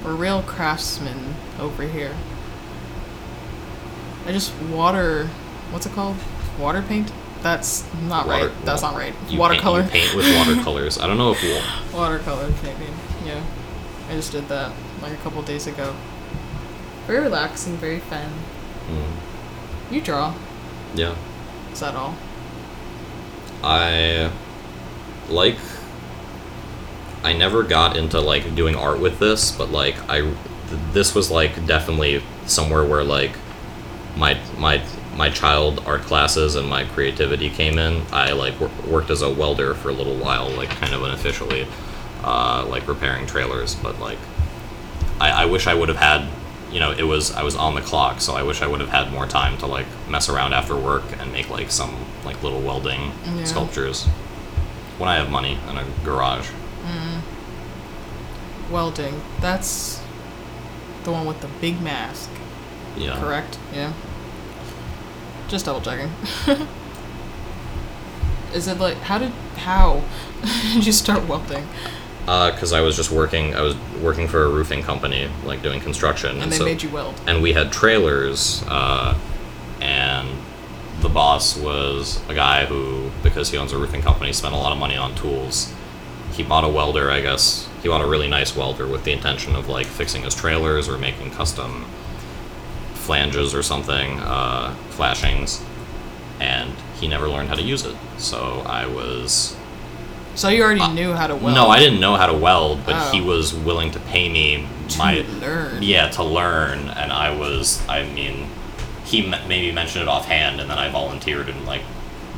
[0.03, 2.13] We're real craftsmen over here.
[4.25, 5.29] I just water.
[5.73, 6.15] What's it called?
[6.59, 7.11] Water paint?
[7.41, 8.65] That's not Water- right.
[8.65, 9.13] That's not right.
[9.33, 9.81] Watercolor.
[9.83, 12.93] paint, you paint with watercolors I don't know if wa- Watercolor painting.
[13.25, 13.43] Yeah.
[14.09, 14.71] I just did that
[15.01, 15.93] like a couple days ago.
[17.07, 18.29] Very relaxing, very fun.
[18.89, 20.33] mm, You draw.
[20.95, 21.15] yeah
[21.73, 22.15] Is that all?
[23.63, 24.29] I
[25.29, 25.57] like
[27.23, 30.35] I never got into like doing art with this, but like I th-
[30.91, 33.31] this was like definitely somewhere where like
[34.17, 34.81] my my
[35.15, 38.01] my child art classes and my creativity came in.
[38.11, 41.67] I like wor- worked as a welder for a little while, like kind of unofficially,
[42.23, 43.75] uh, like repairing trailers.
[43.75, 44.17] But like,
[45.19, 46.27] I, I wish I would have had,
[46.71, 48.89] you know, it was I was on the clock, so I wish I would have
[48.89, 51.95] had more time to like mess around after work and make like some
[52.25, 53.43] like little welding Yeah.
[53.43, 54.05] sculptures
[54.97, 56.49] when I have money and a garage.
[58.71, 59.21] Welding.
[59.39, 60.01] That's
[61.03, 62.29] the one with the big mask.
[62.97, 63.19] Yeah.
[63.19, 63.59] Correct?
[63.73, 63.93] Yeah.
[65.47, 66.09] Just double checking.
[68.53, 70.03] Is it like how did how
[70.73, 71.67] did you start welding?
[72.25, 73.53] because Uh, I was just working.
[73.55, 76.89] I was working for a roofing company, like doing construction, And they so, made you
[76.89, 77.19] weld.
[77.27, 79.17] and we had trailers, uh,
[79.81, 80.29] and
[81.01, 84.71] the boss was a guy who, because he owns a roofing company, spent a lot
[84.71, 85.73] of money on tools.
[86.31, 87.67] He bought a welder, I guess.
[87.81, 90.97] He bought a really nice welder with the intention of like fixing his trailers or
[90.97, 91.85] making custom
[93.07, 95.61] flanges or something, uh, flashings,
[96.39, 97.95] and he never learned how to use it.
[98.17, 99.55] So I was
[100.35, 101.53] So you already knew how to weld.
[101.55, 103.11] no, I didn't know how to weld, but Oh.
[103.11, 105.83] he was willing to pay me To my learn.
[105.83, 108.49] yeah to learn, and I was I mean,
[109.05, 111.83] he m- maybe mentioned it offhand, and then I volunteered and like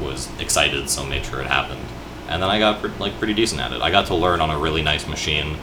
[0.01, 1.85] was excited, so made sure it happened,
[2.27, 3.81] and then I got pre- like pretty decent at it.
[3.81, 5.57] I got to learn on a really nice machine,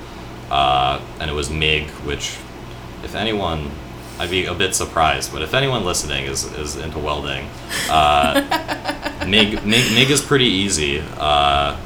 [0.51, 2.37] uh, and it was MIG, which
[3.05, 3.71] if anyone.
[4.23, 7.49] I'd be a bit surprised, but if anyone listening is, is into welding,
[7.91, 11.01] uh, MIG, MIG MIG is pretty easy.
[11.01, 11.77] Uh,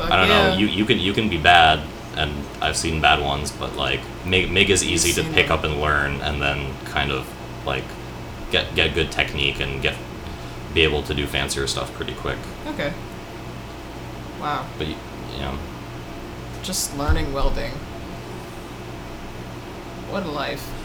[0.00, 0.50] I don't yeah.
[0.50, 0.56] know.
[0.56, 1.78] You you can you can be bad,
[2.16, 5.58] and I've seen bad ones, but like MIG MIG is easy to pick them.
[5.58, 7.28] up and learn, and then kind of
[7.64, 7.84] like
[8.50, 9.94] get get good technique and get
[10.74, 12.38] be able to do fancier stuff pretty quick.
[12.66, 12.92] Okay.
[14.40, 14.66] Wow.
[14.78, 14.96] But you
[15.38, 15.56] know,
[16.64, 17.70] Just learning welding.
[20.10, 20.77] What a life.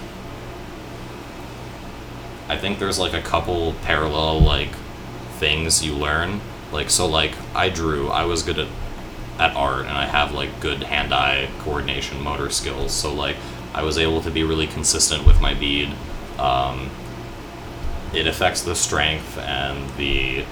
[2.50, 4.70] I think there's like a couple parallel like
[5.40, 6.42] things you learn.
[6.72, 8.68] Like so like I drew, I was good at
[9.40, 12.92] at art and I have like good hand-eye coordination motor skills.
[12.94, 13.36] So like
[13.74, 15.90] I was able to be really consistent with my bead.
[16.38, 16.90] Um,
[18.14, 20.46] it affects the strength and the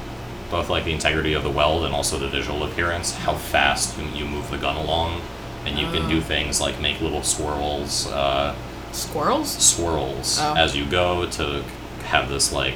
[0.49, 4.05] both like the integrity of the weld and also the visual appearance, how fast you,
[4.09, 5.21] you move the gun along.
[5.65, 6.21] And you can do Oh.
[6.21, 8.55] things like make little swirls, uh,
[8.91, 9.49] Squirrels?
[9.51, 10.55] swirls Oh.
[10.55, 11.63] as you go to
[12.12, 12.76] have this like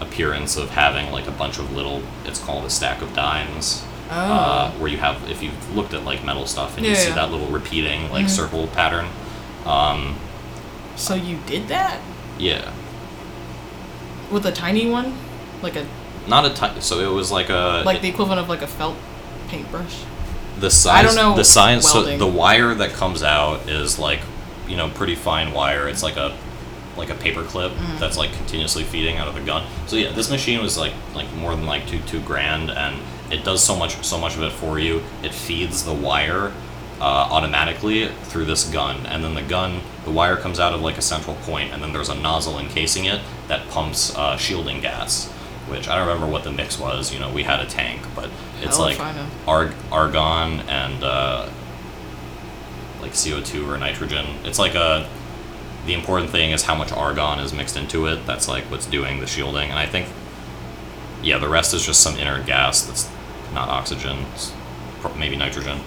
[0.00, 4.14] appearance of having like a bunch of little it's called a stack of dimes Oh.
[4.14, 7.14] uh, where you have if you've looked at like metal stuff and you see yeah.
[7.16, 8.30] that little repeating like Mhm.
[8.30, 9.06] circle pattern
[9.66, 10.16] um,
[10.96, 12.00] so you did that?
[12.38, 12.72] yeah
[14.30, 15.12] With a tiny one?
[15.62, 15.86] Like a
[16.26, 18.96] not a tiny so it was like a like the equivalent of like a felt
[19.48, 19.96] paintbrush?
[20.58, 24.20] the size I don't know the science so the wire that comes out is like
[24.66, 26.34] you know pretty fine wire it's like a
[26.98, 27.98] like a paper clip Mm.
[27.98, 31.32] that's like continuously feeding out of the gun so yeah this machine was like like
[31.34, 32.96] more than like two two grand and
[33.30, 36.52] it does so much so much of it for you it feeds the wire
[37.00, 40.98] uh, automatically through this gun and then the gun the wire comes out of like
[40.98, 45.28] a central point and then there's a nozzle encasing it that pumps uh, shielding gas
[45.68, 48.28] which i don't remember what the mix was you know we had a tank but
[48.62, 49.26] it's Hell like if I know.
[49.46, 51.48] arg- argon and uh,
[53.00, 54.26] like CO2 or nitrogen.
[54.44, 55.08] It's like a
[55.88, 58.26] the important thing is how much argon is mixed into it.
[58.26, 59.70] That's like what's doing the shielding.
[59.70, 60.06] And I think
[61.22, 63.08] yeah, the rest is just some inert gas that's
[63.52, 64.26] not oxygen,
[65.16, 65.80] maybe nitrogen.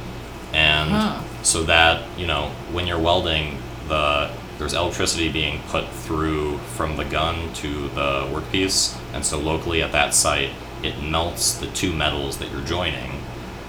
[0.54, 1.22] And Huh.
[1.44, 7.06] so that, you know, when you're welding the there's electricity being put through from the
[7.06, 10.50] gun to the workpiece, and so locally at that site,
[10.84, 13.22] it melts the two metals that you're joining,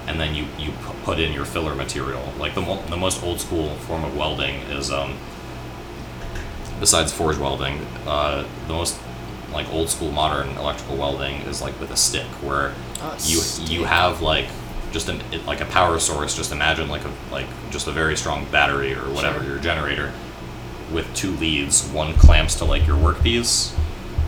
[0.07, 0.71] and then you you
[1.03, 2.31] put in your filler material.
[2.37, 5.15] Like the mo- the most old school form of welding is um,
[6.83, 8.99] besides forge welding, uh, the most
[9.53, 12.73] like old school modern electrical welding is like with a stick, where
[13.23, 14.47] you you have like
[14.91, 16.35] just an it, like a power source.
[16.35, 19.51] Just imagine like a like just a very strong battery or whatever Sure.
[19.51, 20.11] your generator
[20.91, 21.87] with two leads.
[21.87, 23.73] One clamps to like your workpiece,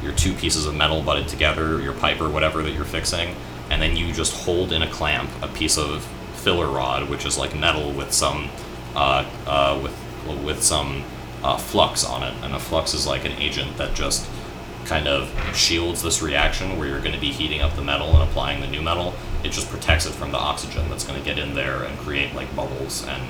[0.02, 3.36] your two pieces of metal butted together, your pipe or whatever that you're fixing,
[3.70, 7.38] and then you just hold in a clamp a piece of filler rod, which is
[7.38, 8.50] like metal with some
[8.96, 9.94] uh, uh, with
[10.46, 11.04] with some
[11.46, 14.28] uh, flux on it, and a flux is like an agent that just
[14.86, 18.28] kind of shields this reaction where you're going to be heating up the metal and
[18.28, 19.14] applying the new metal.
[19.44, 22.34] It just protects it from the oxygen that's going to get in there and create
[22.34, 23.06] like bubbles.
[23.06, 23.22] And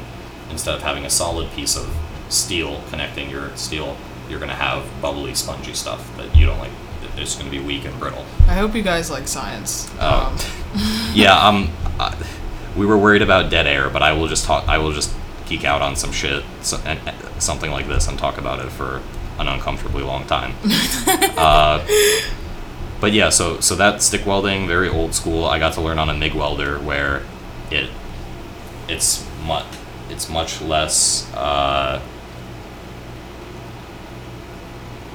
[0.50, 1.94] instead of having a solid piece of
[2.30, 3.98] steel connecting your steel,
[4.30, 6.72] you're going to have bubbly, spongy stuff that you don't like.
[7.18, 8.26] It's going to be weak and brittle.
[8.48, 9.92] I hope you guys like science.
[10.00, 10.38] Oh.
[10.74, 12.16] Um, yeah, um, uh,
[12.78, 14.68] we were worried about dead air, but I will just talk.
[14.70, 15.14] I will just
[15.46, 17.00] geek out on some shit, so, and
[17.40, 19.02] something like this, and talk about it for
[19.40, 20.54] an uncomfortably long time.
[21.38, 21.86] uh,
[23.02, 25.46] but yeah, so so that stick welding, very old school.
[25.46, 27.24] I got to learn on a MIG welder where
[27.72, 27.90] it
[28.88, 29.66] it's much
[30.10, 31.32] it's much less.
[31.34, 32.02] Uh,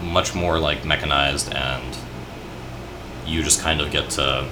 [0.02, 1.96] much more like mechanized and
[3.26, 4.48] you just kind of get to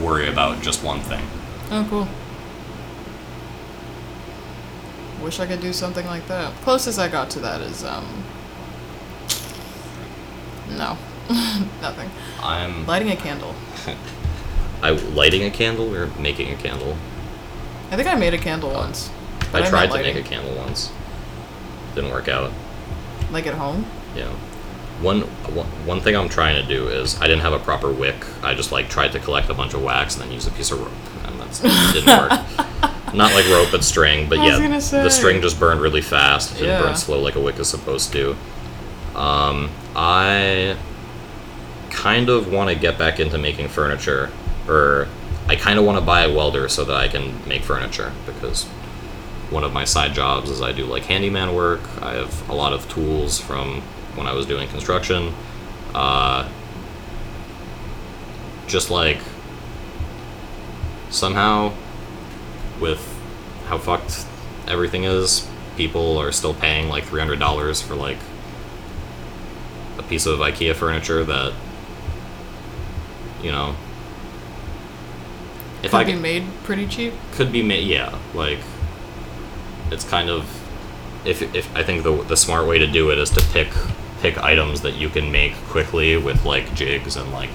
[0.00, 1.24] worry about just one thing.
[1.70, 2.08] oh, cool.
[5.22, 6.52] Wish I could do something like that.
[6.62, 8.24] Closest I got to that is um.
[10.70, 10.96] No,
[11.82, 12.10] nothing.
[12.42, 13.54] I'm Lighting a candle.
[14.82, 16.96] I lighting a candle or making a candle.
[17.90, 19.10] I think I made a candle once.
[19.52, 20.14] but I meant tried to lighting.
[20.14, 20.90] make a candle once.
[21.94, 22.52] Didn't work out.
[23.30, 23.84] Like at home.
[24.16, 24.30] Yeah.
[25.02, 25.22] One,
[25.54, 28.24] one one thing I'm trying to do is I didn't have a proper wick.
[28.42, 30.70] I just like tried to collect a bunch of wax and then use a piece
[30.70, 32.30] of rope, and that's didn't work.
[33.14, 34.28] Not like rope, but string.
[34.28, 35.02] But I was yeah, gonna say.
[35.02, 36.52] the string just burned really fast.
[36.52, 36.82] It didn't Yeah.
[36.82, 38.36] burn slow like a wick is supposed to.
[39.16, 40.76] Um, I
[41.90, 44.30] kind of want to get back into making furniture,
[44.68, 45.08] or
[45.48, 48.64] I kind of want to buy a welder so that I can make furniture because
[49.50, 51.80] one of my side jobs is I do like handyman work.
[52.00, 53.80] I have a lot of tools from
[54.14, 55.34] when I was doing construction.
[55.92, 56.48] Uh,
[58.68, 59.18] just like
[61.10, 61.72] somehow,
[62.80, 63.00] with
[63.66, 64.24] how fucked
[64.66, 65.46] everything is,
[65.76, 68.18] people are still paying like three hundred dollars for like
[69.98, 71.52] a piece of IKEA furniture that
[73.42, 73.74] you know.
[75.82, 77.14] If Could I be could- made pretty cheap.
[77.32, 78.58] could be made yeah like
[79.90, 80.44] it's kind of
[81.26, 83.68] if, if i think the, the smart way to do it is to pick
[84.20, 87.48] pick items that you can make quickly with like jigs and like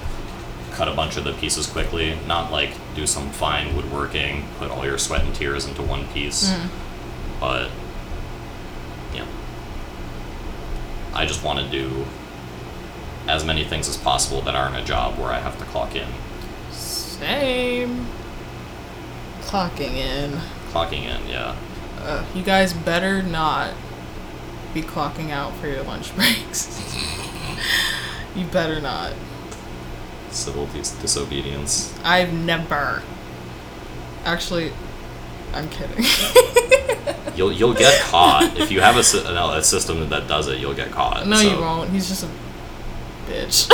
[0.76, 4.86] cut a bunch of the pieces quickly not like do some fine woodworking put all
[4.86, 6.53] your sweat and tears into one piece
[7.39, 7.69] but
[9.13, 9.26] yeah
[11.13, 12.05] i just want to do
[13.28, 16.07] as many things as possible that aren't a job where i have to clock in
[16.71, 18.05] Same.
[19.43, 20.32] Clocking in.
[20.71, 21.55] clocking in yeah
[21.99, 23.73] Uh, you guys better not
[24.73, 26.84] be clocking out for your lunch breaks.
[28.36, 29.13] you better not.
[30.36, 33.02] Civil dis- disobedience I've never.
[34.24, 34.72] Actually,
[35.54, 36.04] I'm kidding.
[37.36, 40.60] You'll you'll get caught if you have a, no, a system that does it.
[40.60, 41.28] You'll get caught.
[41.28, 41.90] no, so- you won't.
[41.90, 42.30] He's just a
[43.30, 43.68] bitch.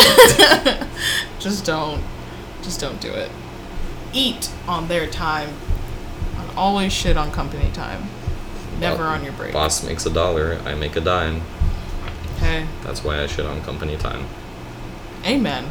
[1.40, 2.02] just don't.
[2.64, 3.30] Just don't do it.
[4.14, 5.50] Eat on their time.
[6.38, 8.08] And always shit on company time.
[8.80, 9.54] Never Bo- on your break.
[9.54, 10.60] Boss makes a dollar.
[10.66, 11.42] I make a dime.
[12.40, 14.26] Hey, That's why I shit on company time.
[15.24, 15.70] amen.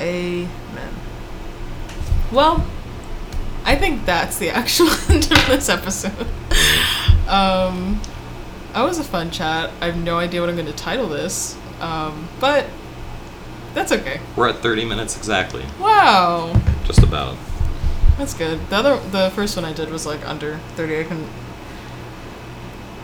[0.00, 0.94] Amen.
[2.32, 2.66] Well,
[3.64, 6.26] I think that's the actual end of this episode.
[7.28, 8.00] Um,
[8.72, 9.70] that was a fun chat.
[9.80, 12.66] I have no idea what I'm going to title this, um, but
[13.74, 14.20] that's okay.
[14.36, 15.64] We're at 30 minutes exactly.
[15.80, 17.36] Wow, Just about.
[18.18, 18.60] that's good.
[18.70, 21.00] The other, the first one I did was like under 30.
[21.00, 21.26] I can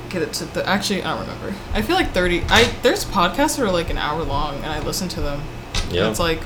[0.09, 0.67] get it to the.
[0.69, 1.55] Actually, I don't remember.
[1.73, 2.45] I feel like 30.
[2.49, 5.43] I there's podcasts that are like an hour long, and I listen to them.
[5.91, 6.09] Yeah.
[6.11, 6.41] It's like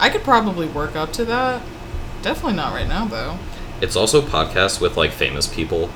[0.00, 1.62] I could probably work up to that.
[2.22, 3.38] Definitely not right now though.
[3.80, 5.90] It's also podcasts with like famous people.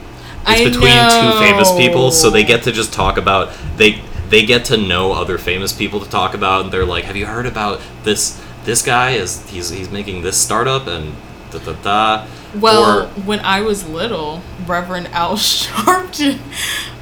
[0.47, 4.45] It's I between two famous people, so they get to just talk about they they
[4.45, 7.47] get to know other famous people to talk about, and they're like, "Have you heard
[7.47, 8.41] about this?
[8.65, 11.15] This guy is he's he's making this startup and
[11.51, 12.27] da da da."
[12.59, 16.39] Well, Or- when I was little, Reverend Al Sharpton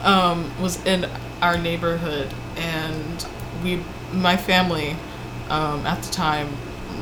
[0.05, 1.09] um, was in
[1.41, 3.27] our neighborhood, and
[3.63, 3.83] we,
[4.13, 4.97] my family,
[5.51, 6.49] um, at the time,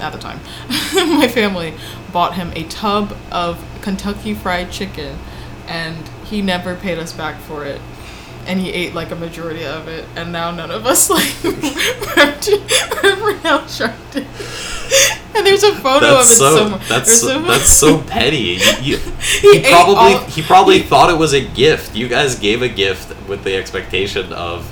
[0.00, 0.40] at the time,
[0.94, 1.74] my family
[2.12, 5.18] bought him a tub of Kentucky Fried Chicken,
[5.66, 7.80] and he never paid us back for it.
[8.46, 13.44] And he ate like a majority of it, and now none of us like Reverend
[13.44, 14.26] Al Sharpton.
[15.36, 16.80] And there's a photo of it that's so somewhere.
[16.88, 18.58] that's so, that's so petty.
[18.82, 18.96] You, you,
[19.40, 21.94] He he, probably all- he probably thought it was a gift.
[21.94, 24.70] You guys gave a gift with the expectation of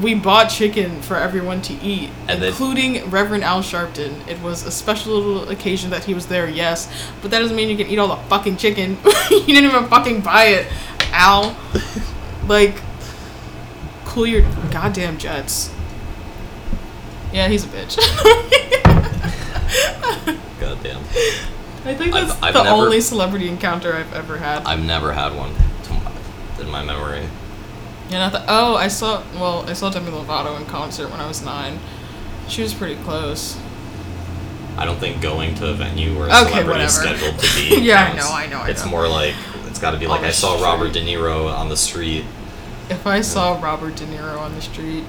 [0.00, 4.26] we bought chicken for everyone to eat, And then- including Reverend Al Sharpton.
[4.28, 6.88] It was a special little occasion that he was there, yes,
[7.22, 8.98] but that doesn't mean you can eat all the fucking chicken.
[9.30, 10.66] you didn't even fucking buy it,
[11.12, 11.56] Al.
[12.48, 12.74] like,
[14.04, 15.70] cool your goddamn jets.
[17.32, 17.96] Yeah, he's a bitch.
[20.60, 21.00] goddamn.
[21.84, 24.64] I think I've- that's I've the never- only celebrity encounter I've ever had.
[24.64, 26.12] I've never had one to my,
[26.62, 27.26] in my memory.
[28.10, 28.44] Yeah, not that.
[28.48, 29.22] Oh, I saw.
[29.34, 31.78] Well, I saw Demi Lovato in concert when I was nine.
[32.48, 33.58] She was pretty close.
[34.76, 37.80] I don't think going to a venue where a Okay, celebrity is scheduled to be.
[37.84, 38.90] Yeah, I know, I know, I It's know.
[38.90, 39.34] more like
[39.66, 41.00] it's got to be like I saw Robert De.
[41.00, 42.24] Niro on the street.
[42.90, 45.04] If I saw Robert De Niro on the street,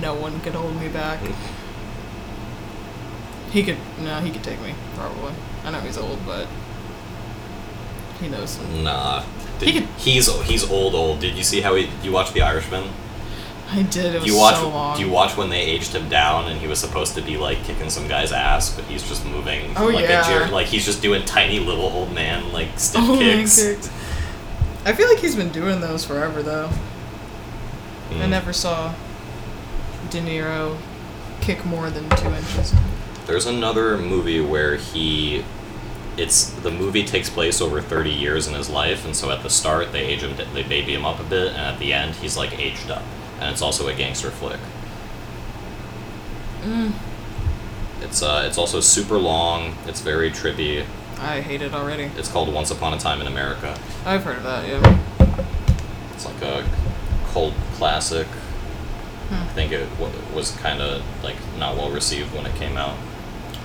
[0.00, 1.20] no one could hold me back.
[1.20, 1.34] Mm.
[3.50, 3.76] He could.
[4.00, 5.34] No, he could take me probably.
[5.64, 6.46] I know he's old, but
[8.22, 8.58] he knows.
[8.82, 9.22] Nah.
[9.58, 11.20] Did, He could- he's he's old old.
[11.20, 11.88] Did you see how he?
[12.02, 12.88] You watch The Irishman?
[13.70, 14.14] I did.
[14.14, 14.56] It was you watch?
[14.56, 14.96] so long.
[14.98, 17.62] Do you watch when they aged him down and he was supposed to be like
[17.64, 20.20] kicking some guy's ass, but he's just moving Oh, like yeah.
[20.42, 23.62] a jer- like he's just doing tiny little old man like stiff Oh, kicks.
[23.62, 23.90] kicks.
[24.84, 26.68] I feel like he's been doing those forever though.
[28.10, 28.28] I Mm.
[28.28, 28.92] never saw
[30.10, 30.76] De Niro
[31.40, 32.74] kick more than two inches.
[33.26, 35.44] There's another movie where he
[36.16, 39.48] it's the movie takes place over 30 years in his life and so at the
[39.50, 42.36] start they age him they baby him up a bit and at the end he's
[42.36, 43.02] like aged up
[43.40, 44.60] and it's also a gangster flick
[46.62, 46.92] Mm,
[48.02, 50.84] it's uh it's also super long it's very trippy
[51.18, 52.04] I hate it already.
[52.16, 54.68] it's called once upon a time in america I've heard of that.
[54.68, 54.98] Yeah.
[56.14, 56.64] it's like a
[57.32, 58.26] cult classic
[59.28, 59.34] Hmm.
[59.42, 62.96] i think it w- was kind of like not well received when it came out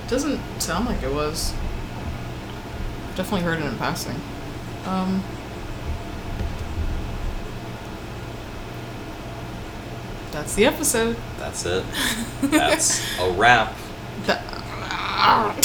[0.08, 1.52] Doesn't sound like it was.
[3.18, 4.14] Definitely heard it in passing.
[4.86, 5.24] Um.
[10.30, 11.16] That's the episode.
[11.36, 11.84] that's it
[12.42, 13.74] that's a wrap
[14.26, 15.60] That, I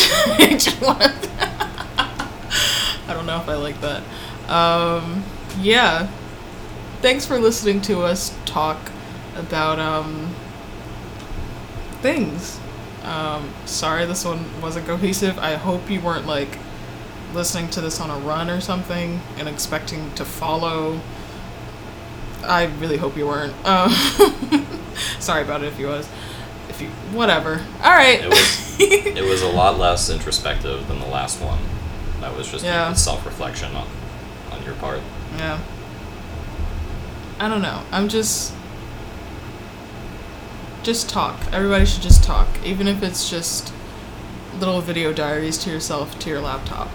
[3.08, 4.01] I don't know if I like that.
[4.49, 5.24] Um,
[5.60, 6.10] yeah.
[7.04, 8.80] Thanks for listening to us talk
[9.36, 10.34] about um,
[12.01, 12.60] things.
[13.04, 15.38] Um, sorry this one wasn't cohesive.
[15.38, 16.58] I hope you weren't like
[17.34, 20.99] listening to this on a run or something and expecting to follow.
[22.43, 23.53] I really hope you weren't.
[23.65, 23.89] Um,
[25.19, 26.07] sorry about it if you was.
[26.69, 27.61] If you whatever.
[27.84, 28.21] All right.
[28.21, 31.59] It was it was a lot less introspective than the last one.
[32.21, 32.93] That was just Yeah.
[32.93, 33.88] self reflection on
[34.51, 34.99] on your part.
[35.38, 35.59] Yeah.
[37.39, 37.81] I don't know.
[37.91, 38.53] I'm just
[40.84, 41.39] just talk.
[41.53, 43.73] Everybody should just talk, even if it's just
[44.59, 46.89] little video diaries to yourself to your laptop.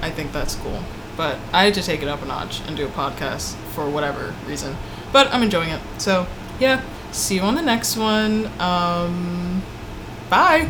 [0.00, 0.82] I think that's cool.
[1.16, 4.34] But I had to take it up a notch and do a podcast for whatever
[4.46, 4.76] reason.
[5.12, 5.80] But I'm enjoying it.
[5.98, 6.26] So,
[6.58, 6.82] yeah.
[7.12, 8.46] See you on the next one.
[8.60, 9.62] Um
[10.28, 10.68] bye.